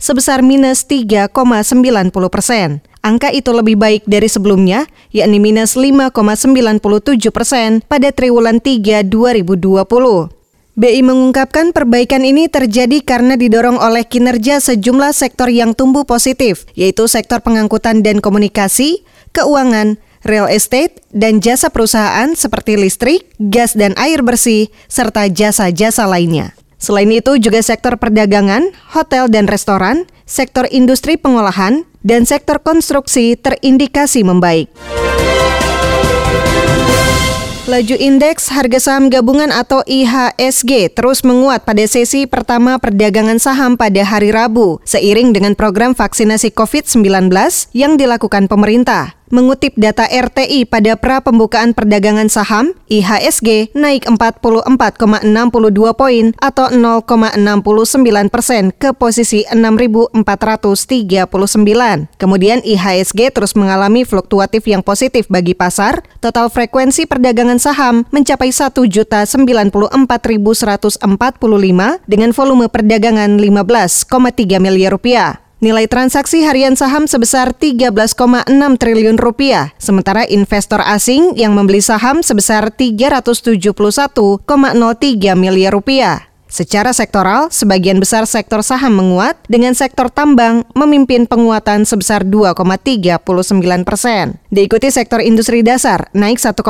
sebesar 0.00 0.40
minus 0.40 0.88
3,90 0.88 1.28
persen. 2.32 2.80
Angka 3.04 3.28
itu 3.28 3.52
lebih 3.52 3.76
baik 3.76 4.08
dari 4.08 4.32
sebelumnya, 4.32 4.88
yakni 5.12 5.36
minus 5.36 5.76
5,97 5.76 6.80
persen 7.28 7.84
pada 7.84 8.08
triwulan 8.08 8.64
3 8.64 9.04
2020. 9.04 10.32
BI 10.74 11.00
mengungkapkan 11.04 11.76
perbaikan 11.76 12.24
ini 12.24 12.48
terjadi 12.48 13.04
karena 13.04 13.36
didorong 13.36 13.76
oleh 13.76 14.08
kinerja 14.08 14.56
sejumlah 14.56 15.12
sektor 15.12 15.52
yang 15.52 15.76
tumbuh 15.76 16.08
positif, 16.08 16.64
yaitu 16.72 17.04
sektor 17.04 17.44
pengangkutan 17.44 18.00
dan 18.00 18.24
komunikasi, 18.24 19.04
keuangan, 19.36 20.00
real 20.24 20.48
estate, 20.48 21.04
dan 21.12 21.44
jasa 21.44 21.68
perusahaan 21.68 22.32
seperti 22.32 22.80
listrik, 22.80 23.28
gas 23.36 23.76
dan 23.76 23.92
air 24.00 24.24
bersih, 24.24 24.72
serta 24.88 25.28
jasa-jasa 25.28 26.08
lainnya. 26.08 26.56
Selain 26.80 27.12
itu 27.12 27.36
juga 27.36 27.60
sektor 27.60 28.00
perdagangan, 28.00 28.72
hotel 28.96 29.28
dan 29.28 29.44
restoran, 29.44 30.08
sektor 30.24 30.68
industri 30.72 31.16
pengolahan, 31.16 31.84
dan 32.04 32.28
sektor 32.28 32.60
konstruksi 32.60 33.36
terindikasi 33.40 34.20
membaik. 34.24 34.68
Laju 37.64 37.96
indeks 37.96 38.52
harga 38.52 38.76
saham 38.76 39.08
gabungan 39.08 39.48
atau 39.48 39.80
IHSG 39.88 40.92
terus 40.92 41.24
menguat 41.24 41.64
pada 41.64 41.80
sesi 41.88 42.28
pertama 42.28 42.76
perdagangan 42.76 43.40
saham 43.40 43.80
pada 43.80 44.04
hari 44.04 44.36
Rabu, 44.36 44.84
seiring 44.84 45.32
dengan 45.32 45.56
program 45.56 45.96
vaksinasi 45.96 46.52
COVID-19 46.52 47.32
yang 47.72 47.96
dilakukan 47.96 48.52
pemerintah. 48.52 49.16
Mengutip 49.32 49.72
data 49.80 50.04
RTI 50.04 50.68
pada 50.68 51.00
pra 51.00 51.24
pembukaan 51.24 51.72
perdagangan 51.72 52.28
saham, 52.28 52.76
IHSG 52.92 53.72
naik 53.72 54.04
44,62 54.04 54.68
poin 55.96 56.36
atau 56.36 56.68
0,69 56.68 58.28
persen 58.28 58.68
ke 58.76 58.92
posisi 58.92 59.48
6.439. 59.48 60.12
Kemudian 62.20 62.60
IHSG 62.60 63.32
terus 63.32 63.56
mengalami 63.56 64.04
fluktuatif 64.04 64.68
yang 64.68 64.84
positif 64.84 65.24
bagi 65.32 65.56
pasar. 65.56 66.04
Total 66.20 66.52
frekuensi 66.52 67.08
perdagangan 67.08 67.56
saham 67.56 68.04
mencapai 68.12 68.52
1.094.145 68.52 71.00
dengan 72.04 72.30
volume 72.36 72.68
perdagangan 72.68 73.40
15,3 73.40 74.60
miliar 74.60 74.92
rupiah. 74.92 75.43
Nilai 75.62 75.86
transaksi 75.86 76.42
harian 76.42 76.74
saham 76.74 77.06
sebesar 77.06 77.54
13,6 77.54 78.50
triliun 78.76 79.16
rupiah, 79.16 79.70
sementara 79.78 80.26
investor 80.26 80.82
asing 80.82 81.38
yang 81.38 81.54
membeli 81.54 81.78
saham 81.78 82.26
sebesar 82.26 82.74
371,03 82.74 84.44
miliar 85.38 85.72
rupiah. 85.72 86.33
Secara 86.54 86.94
sektoral, 86.94 87.50
sebagian 87.50 87.98
besar 87.98 88.30
sektor 88.30 88.62
saham 88.62 88.94
menguat, 88.94 89.34
dengan 89.50 89.74
sektor 89.74 90.06
tambang 90.06 90.62
memimpin 90.78 91.26
penguatan 91.26 91.82
sebesar 91.82 92.22
2,39 92.22 93.18
persen. 93.82 94.38
Diikuti 94.54 94.86
sektor 94.94 95.18
industri 95.18 95.66
dasar 95.66 96.06
naik 96.14 96.38
1,45 96.38 96.62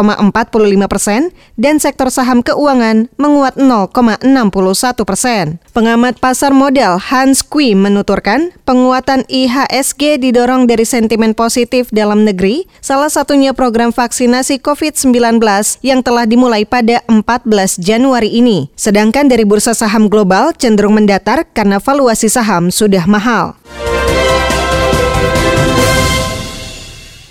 persen, 0.89 1.37
dan 1.61 1.77
sektor 1.77 2.09
saham 2.09 2.41
keuangan 2.41 3.13
menguat 3.21 3.61
0,61 3.61 5.05
persen. 5.05 5.61
Pengamat 5.77 6.17
pasar 6.17 6.57
modal 6.57 6.97
Hans 6.97 7.45
Kui 7.45 7.77
menuturkan, 7.77 8.57
penguatan 8.65 9.29
IHSG 9.29 10.17
didorong 10.17 10.65
dari 10.65 10.89
sentimen 10.89 11.37
positif 11.37 11.93
dalam 11.93 12.25
negeri, 12.25 12.65
salah 12.81 13.13
satunya 13.13 13.53
program 13.53 13.93
vaksinasi 13.93 14.65
COVID-19 14.65 15.45
yang 15.85 16.01
telah 16.01 16.25
dimulai 16.25 16.65
pada 16.65 17.05
14 17.05 17.77
Januari 17.77 18.33
ini. 18.33 18.73
Sedangkan 18.81 19.29
dari 19.29 19.45
bursa 19.45 19.74
saham 19.75 20.07
global 20.07 20.55
cenderung 20.55 20.95
mendatar 20.95 21.45
karena 21.51 21.83
valuasi 21.83 22.31
saham 22.31 22.71
sudah 22.71 23.05
mahal. 23.11 23.59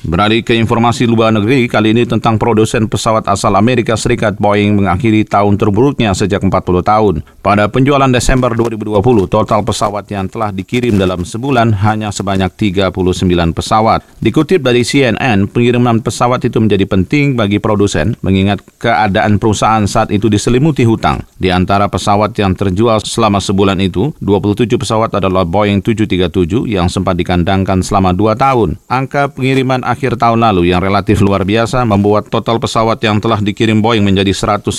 Beralih 0.04 0.44
ke 0.44 0.52
informasi 0.60 1.08
luar 1.08 1.32
negeri, 1.32 1.64
kali 1.64 1.96
ini 1.96 2.04
tentang 2.04 2.36
produsen 2.36 2.92
pesawat 2.92 3.24
asal 3.24 3.56
Amerika 3.56 3.96
Serikat 3.96 4.36
Boeing 4.36 4.76
mengakhiri 4.76 5.24
tahun 5.24 5.56
terburuknya 5.56 6.12
sejak 6.12 6.44
40 6.44 6.52
tahun. 6.84 7.16
Pada 7.40 7.72
penjualan 7.72 8.12
Desember 8.12 8.52
2020, 8.52 9.00
total 9.32 9.64
pesawat 9.64 10.04
yang 10.12 10.28
telah 10.28 10.52
dikirim 10.52 11.00
dalam 11.00 11.24
sebulan 11.24 11.72
hanya 11.88 12.12
sebanyak 12.12 12.52
39 12.52 13.56
pesawat. 13.56 14.04
Dikutip 14.20 14.60
dari 14.60 14.84
CNN, 14.84 15.48
pengiriman 15.48 16.04
pesawat 16.04 16.44
itu 16.44 16.60
menjadi 16.60 16.84
penting 16.84 17.40
bagi 17.40 17.64
produsen 17.64 18.20
mengingat 18.20 18.60
keadaan 18.84 19.40
perusahaan 19.40 19.88
saat 19.88 20.12
itu 20.12 20.28
diselimuti 20.28 20.84
hutang. 20.84 21.24
Di 21.40 21.48
antara 21.48 21.88
pesawat 21.88 22.36
yang 22.36 22.60
terjual 22.60 23.00
selama 23.00 23.40
sebulan 23.40 23.80
itu, 23.80 24.12
27 24.20 24.68
pesawat 24.76 25.16
adalah 25.16 25.48
Boeing 25.48 25.80
737 25.80 26.68
yang 26.68 26.92
sempat 26.92 27.16
dikandangkan 27.16 27.80
selama 27.80 28.12
2 28.12 28.36
tahun. 28.36 28.76
Angka 28.92 29.32
pengiriman 29.32 29.93
akhir 29.94 30.18
tahun 30.18 30.42
lalu 30.42 30.74
yang 30.74 30.82
relatif 30.82 31.22
luar 31.22 31.46
biasa 31.46 31.86
membuat 31.86 32.34
total 32.34 32.58
pesawat 32.58 32.98
yang 33.06 33.22
telah 33.22 33.38
dikirim 33.38 33.78
Boeing 33.80 34.02
menjadi 34.02 34.34
157 34.34 34.74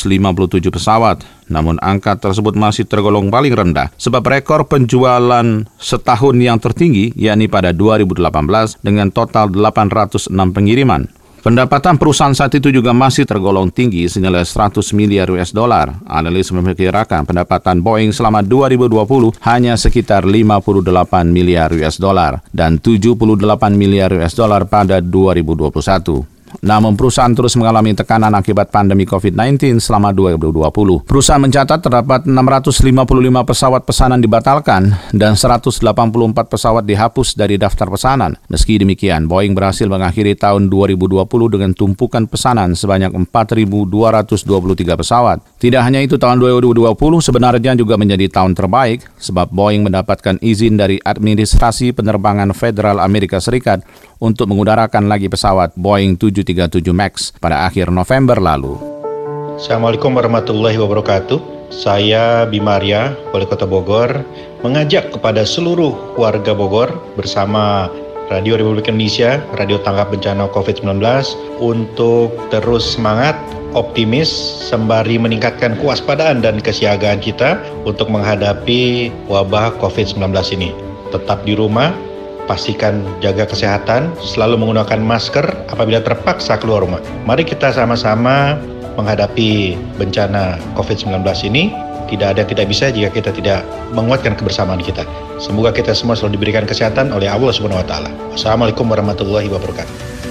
pesawat. 0.75 1.23
Namun 1.47 1.79
angka 1.79 2.19
tersebut 2.19 2.59
masih 2.59 2.85
tergolong 2.85 3.31
paling 3.31 3.55
rendah 3.55 3.95
sebab 3.95 4.27
rekor 4.27 4.67
penjualan 4.67 5.47
setahun 5.79 6.37
yang 6.37 6.59
tertinggi 6.59 7.15
yakni 7.15 7.47
pada 7.47 7.71
2018 7.71 8.83
dengan 8.83 9.15
total 9.15 9.55
806 9.55 10.35
pengiriman. 10.35 11.24
Pendapatan 11.45 12.01
perusahaan 12.01 12.33
saat 12.33 12.57
itu 12.57 12.73
juga 12.73 12.97
masih 12.97 13.29
tergolong 13.29 13.69
tinggi 13.69 14.09
senilai 14.09 14.49
100 14.49 14.81
miliar 14.97 15.29
US 15.29 15.53
dollar. 15.53 15.93
Analis 16.09 16.49
memperkirakan 16.49 17.29
pendapatan 17.29 17.85
Boeing 17.85 18.17
selama 18.17 18.41
2020 18.41 19.37
hanya 19.45 19.77
sekitar 19.77 20.25
58 20.25 20.89
miliar 21.29 21.69
US 21.77 22.01
dollar 22.01 22.41
dan 22.49 22.81
78 22.81 23.37
miliar 23.77 24.09
US 24.17 24.33
dollar 24.33 24.65
pada 24.65 25.05
2021. 25.05 26.34
Namun 26.61 26.95
perusahaan 26.95 27.33
terus 27.33 27.59
mengalami 27.59 27.97
tekanan 27.97 28.35
akibat 28.37 28.71
pandemi 28.71 29.09
COVID-19 29.09 29.81
selama 29.81 30.15
2020. 30.15 31.09
Perusahaan 31.09 31.43
mencatat 31.43 31.81
terdapat 31.83 32.29
655 32.29 33.49
pesawat 33.49 33.83
pesanan 33.83 34.21
dibatalkan 34.21 34.95
dan 35.11 35.35
184 35.35 35.81
pesawat 36.47 36.85
dihapus 36.87 37.35
dari 37.35 37.59
daftar 37.59 37.91
pesanan. 37.91 38.37
Meski 38.47 38.79
demikian, 38.79 39.27
Boeing 39.27 39.57
berhasil 39.57 39.89
mengakhiri 39.89 40.37
tahun 40.37 40.71
2020 40.71 41.25
dengan 41.49 41.73
tumpukan 41.73 42.29
pesanan 42.29 42.77
sebanyak 42.77 43.11
4.223 43.15 45.01
pesawat. 45.01 45.39
Tidak 45.59 45.81
hanya 45.81 46.05
itu, 46.05 46.21
tahun 46.21 46.39
2020 46.39 46.95
sebenarnya 47.25 47.73
juga 47.75 47.97
menjadi 47.97 48.29
tahun 48.31 48.53
terbaik 48.53 49.07
sebab 49.19 49.51
Boeing 49.51 49.87
mendapatkan 49.87 50.37
izin 50.43 50.77
dari 50.77 51.01
Administrasi 51.01 51.97
Penerbangan 51.97 52.53
Federal 52.53 53.01
Amerika 53.01 53.41
Serikat 53.41 53.81
untuk 54.25 54.49
mengudarakan 54.49 55.05
lagi 55.05 55.29
pesawat 55.29 55.77
Boeing 55.77 56.17
737 56.17 56.81
MAX 56.97 57.37
pada 57.37 57.69
akhir 57.69 57.93
November 57.93 58.41
lalu. 58.41 58.81
Assalamualaikum 59.61 60.17
warahmatullahi 60.17 60.81
wabarakatuh. 60.81 61.69
Saya 61.69 62.49
Bimaria, 62.49 63.13
Wali 63.37 63.45
Kota 63.45 63.69
Bogor, 63.69 64.25
mengajak 64.65 65.13
kepada 65.13 65.45
seluruh 65.45 65.93
warga 66.17 66.57
Bogor 66.57 66.89
bersama 67.21 67.93
Radio 68.33 68.57
Republik 68.57 68.89
Indonesia, 68.89 69.45
Radio 69.61 69.77
Tanggap 69.85 70.09
Bencana 70.09 70.49
COVID-19 70.49 70.97
untuk 71.61 72.33
terus 72.49 72.97
semangat, 72.97 73.37
optimis, 73.77 74.33
sembari 74.65 75.21
meningkatkan 75.21 75.77
kewaspadaan 75.77 76.41
dan 76.41 76.57
kesiagaan 76.63 77.21
kita 77.21 77.61
untuk 77.85 78.09
menghadapi 78.09 79.13
wabah 79.29 79.77
COVID-19 79.77 80.33
ini. 80.57 80.73
Tetap 81.13 81.45
di 81.45 81.53
rumah, 81.53 81.93
pastikan 82.45 83.03
jaga 83.21 83.49
kesehatan, 83.49 84.13
selalu 84.21 84.61
menggunakan 84.61 85.01
masker 85.01 85.45
apabila 85.73 86.01
terpaksa 86.01 86.61
keluar 86.61 86.85
rumah. 86.85 87.01
Mari 87.25 87.45
kita 87.45 87.73
sama-sama 87.73 88.57
menghadapi 88.97 89.75
bencana 89.99 90.61
COVID-19 90.79 91.25
ini. 91.51 91.75
Tidak 92.05 92.37
ada 92.37 92.45
yang 92.45 92.51
tidak 92.53 92.67
bisa 92.69 92.93
jika 92.93 93.09
kita 93.11 93.33
tidak 93.33 93.65
menguatkan 93.97 94.37
kebersamaan 94.37 94.85
kita. 94.85 95.09
Semoga 95.41 95.73
kita 95.73 95.97
semua 95.97 96.15
selalu 96.15 96.37
diberikan 96.37 96.69
kesehatan 96.69 97.11
oleh 97.11 97.33
Allah 97.33 97.51
Subhanahu 97.51 97.81
wa 97.81 97.89
taala. 97.89 98.13
Wassalamualaikum 98.37 98.87
warahmatullahi 98.87 99.49
wabarakatuh. 99.49 100.24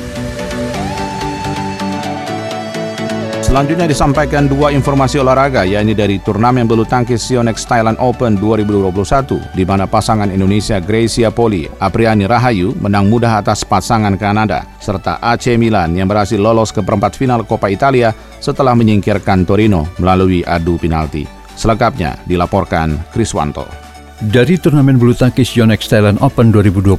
Selanjutnya 3.54 3.86
disampaikan 3.86 4.50
dua 4.50 4.74
informasi 4.74 5.22
olahraga, 5.22 5.62
yakni 5.62 5.94
dari 5.94 6.18
turnamen 6.18 6.66
bulu 6.66 6.90
tangkis 6.90 7.22
Sionex 7.22 7.70
Thailand 7.70 8.02
Open 8.02 8.34
2021, 8.42 9.54
di 9.54 9.62
mana 9.62 9.86
pasangan 9.86 10.26
Indonesia 10.34 10.82
Gracia 10.82 11.30
Poli, 11.30 11.70
Apriani 11.78 12.26
Rahayu 12.26 12.74
menang 12.82 13.14
mudah 13.14 13.46
atas 13.46 13.62
pasangan 13.62 14.18
Kanada, 14.18 14.66
serta 14.82 15.22
AC 15.22 15.54
Milan 15.62 15.94
yang 15.94 16.10
berhasil 16.10 16.42
lolos 16.42 16.74
ke 16.74 16.82
perempat 16.82 17.14
final 17.14 17.46
Coppa 17.46 17.70
Italia 17.70 18.10
setelah 18.42 18.74
menyingkirkan 18.74 19.46
Torino 19.46 19.86
melalui 20.02 20.42
adu 20.42 20.82
penalti. 20.82 21.30
Selengkapnya 21.54 22.26
dilaporkan 22.26 23.14
Kriswanto. 23.14 23.83
Dari 24.24 24.56
turnamen 24.56 24.96
bulu 24.96 25.12
tangkis 25.12 25.52
Yonex 25.52 25.92
Thailand 25.92 26.16
Open 26.24 26.56
2021, 26.56 26.96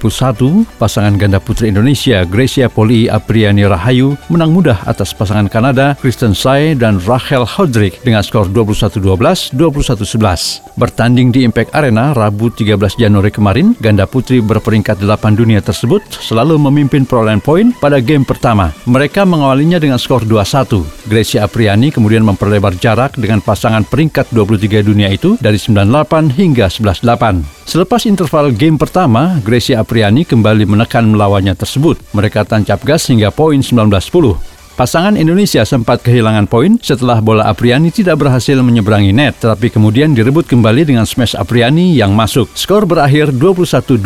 pasangan 0.76 1.16
ganda 1.16 1.40
putri 1.40 1.72
Indonesia 1.72 2.20
Gracia 2.28 2.68
Poli 2.68 3.08
Apriani 3.08 3.64
Rahayu 3.64 4.12
menang 4.28 4.52
mudah 4.52 4.84
atas 4.84 5.16
pasangan 5.16 5.48
Kanada 5.48 5.96
Kristen 5.96 6.36
Sai 6.36 6.76
dan 6.76 7.00
Rachel 7.00 7.48
Hodrick 7.48 8.04
dengan 8.04 8.20
skor 8.20 8.52
21-12, 8.52 9.56
21-11. 9.56 10.76
Bertanding 10.76 11.32
di 11.32 11.48
Impact 11.48 11.72
Arena 11.72 12.12
Rabu 12.12 12.52
13 12.52 13.00
Januari 13.00 13.32
kemarin, 13.32 13.72
ganda 13.80 14.04
putri 14.04 14.44
berperingkat 14.44 15.00
8 15.00 15.32
dunia 15.32 15.64
tersebut 15.64 16.04
selalu 16.20 16.60
memimpin 16.60 17.08
perolehan 17.08 17.40
poin 17.40 17.72
pada 17.80 18.04
game 18.04 18.28
pertama. 18.28 18.68
Mereka 18.84 19.24
mengawalinya 19.24 19.80
dengan 19.80 19.96
skor 19.96 20.28
2-1. 20.28 21.08
Gracia 21.08 21.48
Apriani 21.48 21.88
kemudian 21.88 22.20
memperlebar 22.20 22.76
jarak 22.76 23.16
dengan 23.16 23.40
pasangan 23.40 23.80
peringkat 23.88 24.28
23 24.28 24.84
dunia 24.84 25.08
itu 25.08 25.40
dari 25.40 25.56
98 25.56 26.28
hingga 26.36 26.68
11 26.68 27.13
Selepas 27.64 28.06
interval 28.06 28.54
game 28.54 28.78
pertama, 28.78 29.40
Gracia 29.42 29.80
Apriani 29.82 30.22
kembali 30.22 30.68
menekan 30.68 31.08
melawannya 31.10 31.56
tersebut. 31.58 31.98
Mereka 32.14 32.46
tancap 32.46 32.84
gas 32.84 33.10
hingga 33.10 33.34
poin 33.34 33.58
19-10. 33.58 34.53
Pasangan 34.74 35.14
Indonesia 35.14 35.62
sempat 35.62 36.02
kehilangan 36.02 36.50
poin 36.50 36.74
setelah 36.82 37.22
bola 37.22 37.46
Apriani 37.46 37.94
tidak 37.94 38.18
berhasil 38.26 38.58
menyeberangi 38.58 39.14
net, 39.14 39.38
tetapi 39.38 39.70
kemudian 39.70 40.18
direbut 40.18 40.50
kembali 40.50 40.82
dengan 40.82 41.06
smash 41.06 41.38
Apriani 41.38 41.94
yang 41.94 42.10
masuk. 42.10 42.50
Skor 42.58 42.82
berakhir 42.82 43.30
21-12. 43.30 44.02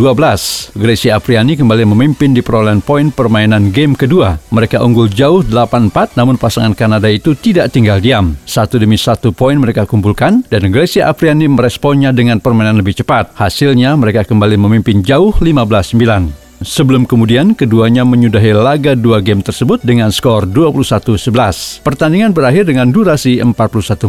Gracia 0.77 1.17
Apriani 1.17 1.57
kembali 1.57 1.89
memimpin 1.89 2.37
di 2.37 2.45
perolehan 2.45 2.85
poin 2.85 3.09
permainan 3.09 3.73
game 3.73 3.97
kedua. 3.97 4.37
Mereka 4.53 4.85
unggul 4.85 5.09
jauh 5.09 5.41
8-4, 5.41 6.13
namun 6.21 6.37
pasangan 6.37 6.77
Kanada 6.77 7.09
itu 7.09 7.33
tidak 7.33 7.73
tinggal 7.73 7.97
diam. 8.05 8.37
Satu 8.45 8.77
demi 8.77 9.01
satu 9.01 9.33
poin 9.33 9.57
mereka 9.57 9.89
kumpulkan, 9.89 10.45
dan 10.53 10.69
Gracia 10.69 11.09
Apriani 11.09 11.49
meresponnya 11.49 12.13
dengan 12.13 12.45
permainan 12.45 12.77
lebih 12.77 12.93
cepat. 12.93 13.33
Hasilnya 13.41 13.97
mereka 13.97 14.21
kembali 14.21 14.61
memimpin 14.61 15.01
jauh 15.01 15.33
15-9. 15.33 16.48
Sebelum 16.59 17.07
kemudian 17.07 17.55
keduanya 17.55 18.03
menyudahi 18.03 18.51
laga 18.51 18.99
dua 18.99 19.23
game 19.23 19.47
tersebut 19.47 19.79
dengan 19.87 20.11
skor 20.11 20.43
21-11. 20.51 21.87
Pertandingan 21.87 22.35
berakhir 22.35 22.67
dengan 22.67 22.91
durasi 22.91 23.39
41 23.39 23.55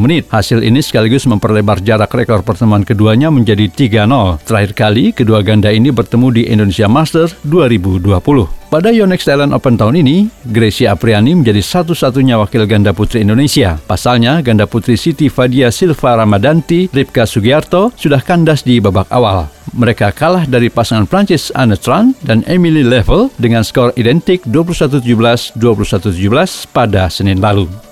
menit. 0.02 0.26
Hasil 0.34 0.66
ini 0.66 0.82
sekaligus 0.82 1.30
memperlebar 1.30 1.78
jarak 1.86 2.10
rekor 2.10 2.42
pertemuan 2.42 2.82
keduanya 2.82 3.30
menjadi 3.30 3.70
3-0. 3.70 4.42
Terakhir 4.50 4.72
kali 4.74 5.14
kedua 5.14 5.46
ganda 5.46 5.70
ini 5.70 5.94
bertemu 5.94 6.28
di 6.34 6.42
Indonesia 6.50 6.90
Masters 6.90 7.38
2020. 7.46 8.59
Pada 8.70 8.94
Yonex 8.94 9.26
Thailand 9.26 9.50
Open 9.58 9.82
tahun 9.82 9.98
ini, 10.06 10.30
Gracia 10.46 10.94
Apriani 10.94 11.34
menjadi 11.34 11.58
satu-satunya 11.58 12.38
wakil 12.38 12.70
ganda 12.70 12.94
putri 12.94 13.26
Indonesia. 13.26 13.82
Pasalnya, 13.90 14.46
ganda 14.46 14.70
putri 14.70 14.94
Siti 14.94 15.26
Fadia 15.26 15.74
Silva 15.74 16.22
Ramadanti, 16.22 16.86
Ripka 16.94 17.26
Sugiarto 17.26 17.90
sudah 17.98 18.22
kandas 18.22 18.62
di 18.62 18.78
babak 18.78 19.10
awal. 19.10 19.50
Mereka 19.74 20.14
kalah 20.14 20.46
dari 20.46 20.70
pasangan 20.70 21.10
Prancis 21.10 21.50
Anne 21.58 21.82
Tran 21.82 22.14
dan 22.22 22.46
Emily 22.46 22.86
Level 22.86 23.34
dengan 23.42 23.66
skor 23.66 23.90
identik 23.98 24.46
21-17, 24.46 25.58
21-17 25.58 26.70
pada 26.70 27.10
Senin 27.10 27.42
lalu. 27.42 27.89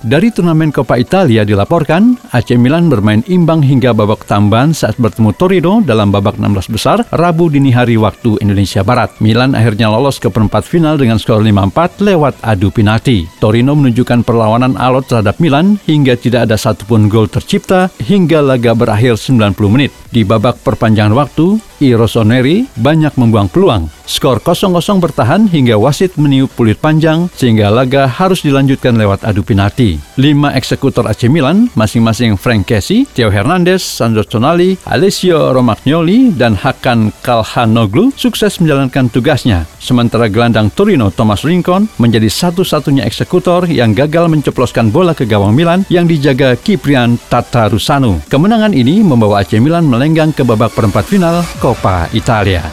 Dari 0.00 0.32
turnamen 0.32 0.72
Coppa 0.72 0.96
Italia 0.96 1.44
dilaporkan, 1.44 2.16
AC 2.32 2.56
Milan 2.56 2.88
bermain 2.88 3.20
imbang 3.28 3.60
hingga 3.60 3.92
babak 3.92 4.24
tambahan 4.24 4.72
saat 4.72 4.96
bertemu 4.96 5.36
Torino 5.36 5.84
dalam 5.84 6.08
babak 6.08 6.40
16 6.40 6.72
besar 6.72 7.04
Rabu 7.12 7.52
dini 7.52 7.68
hari 7.68 8.00
waktu 8.00 8.40
Indonesia 8.40 8.80
Barat. 8.80 9.12
Milan 9.20 9.52
akhirnya 9.52 9.92
lolos 9.92 10.16
ke 10.16 10.32
perempat 10.32 10.64
final 10.64 10.96
dengan 10.96 11.20
skor 11.20 11.44
5-4 11.44 12.00
lewat 12.00 12.40
adu 12.40 12.72
penalti. 12.72 13.28
Torino 13.44 13.76
menunjukkan 13.76 14.24
perlawanan 14.24 14.72
alot 14.80 15.04
terhadap 15.04 15.36
Milan 15.36 15.76
hingga 15.84 16.16
tidak 16.16 16.48
ada 16.48 16.56
satupun 16.56 17.12
gol 17.12 17.28
tercipta 17.28 17.92
hingga 18.00 18.40
laga 18.40 18.72
berakhir 18.72 19.20
90 19.20 19.52
menit. 19.68 19.92
Di 20.08 20.24
babak 20.24 20.64
perpanjangan 20.64 21.12
waktu, 21.12 21.60
I 21.80 21.96
Rossoneri 21.96 22.68
banyak 22.76 23.16
membuang 23.16 23.48
peluang. 23.48 23.88
Skor 24.04 24.44
0-0 24.44 25.00
bertahan 25.00 25.48
hingga 25.48 25.80
wasit 25.80 26.20
meniup 26.20 26.52
pulit 26.52 26.76
panjang 26.76 27.32
sehingga 27.32 27.72
laga 27.72 28.04
harus 28.04 28.44
dilanjutkan 28.44 29.00
lewat 29.00 29.24
adu 29.24 29.40
penalti. 29.40 29.96
Lima 30.20 30.52
eksekutor 30.52 31.08
AC 31.08 31.32
Milan, 31.32 31.72
masing-masing 31.72 32.36
Frank 32.36 32.68
Kessie, 32.68 33.08
Theo 33.16 33.32
Hernandez, 33.32 33.80
Sandro 33.80 34.26
Tonali, 34.26 34.76
Alessio 34.84 35.56
Romagnoli, 35.56 36.36
dan 36.36 36.52
Hakan 36.52 37.16
Kalhanoglu 37.24 38.12
sukses 38.12 38.60
menjalankan 38.60 39.08
tugasnya. 39.08 39.64
Sementara 39.80 40.28
gelandang 40.28 40.68
Torino 40.74 41.08
Thomas 41.08 41.40
Rincon 41.46 41.88
menjadi 41.96 42.28
satu-satunya 42.28 43.08
eksekutor 43.08 43.64
yang 43.70 43.96
gagal 43.96 44.28
menceploskan 44.28 44.92
bola 44.92 45.16
ke 45.16 45.24
gawang 45.24 45.56
Milan 45.56 45.88
yang 45.88 46.04
dijaga 46.04 46.58
Kiprian 46.60 47.16
Tatarusanu. 47.32 48.20
Kemenangan 48.28 48.76
ini 48.76 49.00
membawa 49.00 49.40
AC 49.40 49.56
Milan 49.56 49.88
melenggang 49.88 50.36
ke 50.36 50.44
babak 50.44 50.76
perempat 50.76 51.08
final 51.08 51.40
Coppa 51.70 52.10
Italia. 52.10 52.66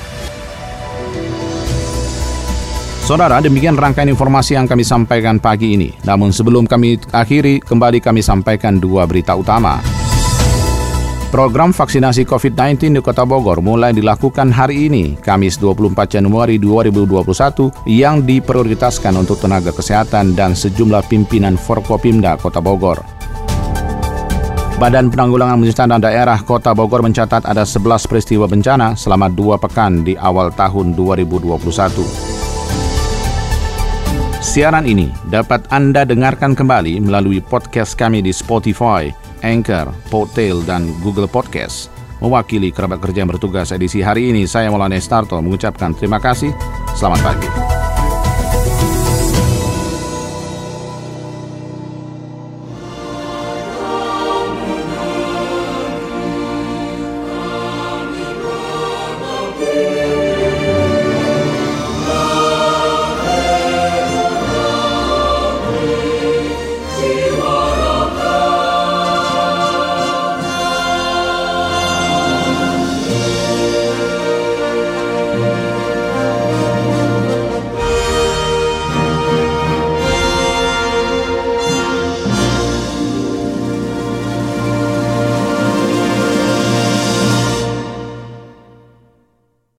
Saudara, 3.05 3.37
demikian 3.37 3.77
rangkaian 3.77 4.09
informasi 4.09 4.57
yang 4.57 4.65
kami 4.65 4.81
sampaikan 4.81 5.37
pagi 5.37 5.77
ini. 5.77 5.93
Namun 6.01 6.33
sebelum 6.33 6.65
kami 6.65 6.97
akhiri, 7.13 7.61
kembali 7.61 8.01
kami 8.01 8.25
sampaikan 8.25 8.81
dua 8.81 9.05
berita 9.05 9.37
utama. 9.37 9.77
Program 11.29 11.77
vaksinasi 11.77 12.25
COVID-19 12.25 12.97
di 12.97 13.01
Kota 13.05 13.21
Bogor 13.21 13.61
mulai 13.61 13.93
dilakukan 13.93 14.49
hari 14.49 14.89
ini, 14.89 15.13
Kamis 15.21 15.61
24 15.61 16.17
Januari 16.17 16.57
2021, 16.57 17.69
yang 17.85 18.25
diprioritaskan 18.25 19.13
untuk 19.13 19.37
tenaga 19.37 19.77
kesehatan 19.77 20.33
dan 20.33 20.57
sejumlah 20.57 21.05
pimpinan 21.05 21.53
Forkopimda 21.53 22.33
Kota 22.41 22.65
Bogor. 22.65 23.05
Badan 24.77 25.09
Penanggulangan 25.09 25.57
Bencana 25.57 25.97
Daerah 25.97 26.37
Kota 26.45 26.69
Bogor 26.69 27.01
mencatat 27.01 27.49
ada 27.49 27.65
11 27.65 27.97
peristiwa 28.05 28.45
bencana 28.45 28.93
selama 28.93 29.25
dua 29.25 29.57
pekan 29.57 30.05
di 30.05 30.13
awal 30.13 30.53
tahun 30.53 30.93
2021. 30.93 31.57
Siaran 34.37 34.85
ini 34.85 35.09
dapat 35.33 35.65
Anda 35.73 36.05
dengarkan 36.05 36.53
kembali 36.53 37.01
melalui 37.01 37.41
podcast 37.41 37.97
kami 37.97 38.21
di 38.21 38.29
Spotify, 38.29 39.09
Anchor, 39.41 39.89
Podtail, 40.13 40.61
dan 40.61 40.93
Google 41.01 41.25
Podcast. 41.25 41.89
Mewakili 42.21 42.69
kerabat 42.69 43.01
kerja 43.01 43.25
yang 43.25 43.33
bertugas 43.33 43.73
edisi 43.73 44.05
hari 44.05 44.29
ini, 44.29 44.45
saya 44.45 44.69
Maulana 44.69 45.01
Starto 45.01 45.41
mengucapkan 45.41 45.97
terima 45.97 46.21
kasih. 46.21 46.53
Selamat 46.93 47.33
pagi. 47.33 47.66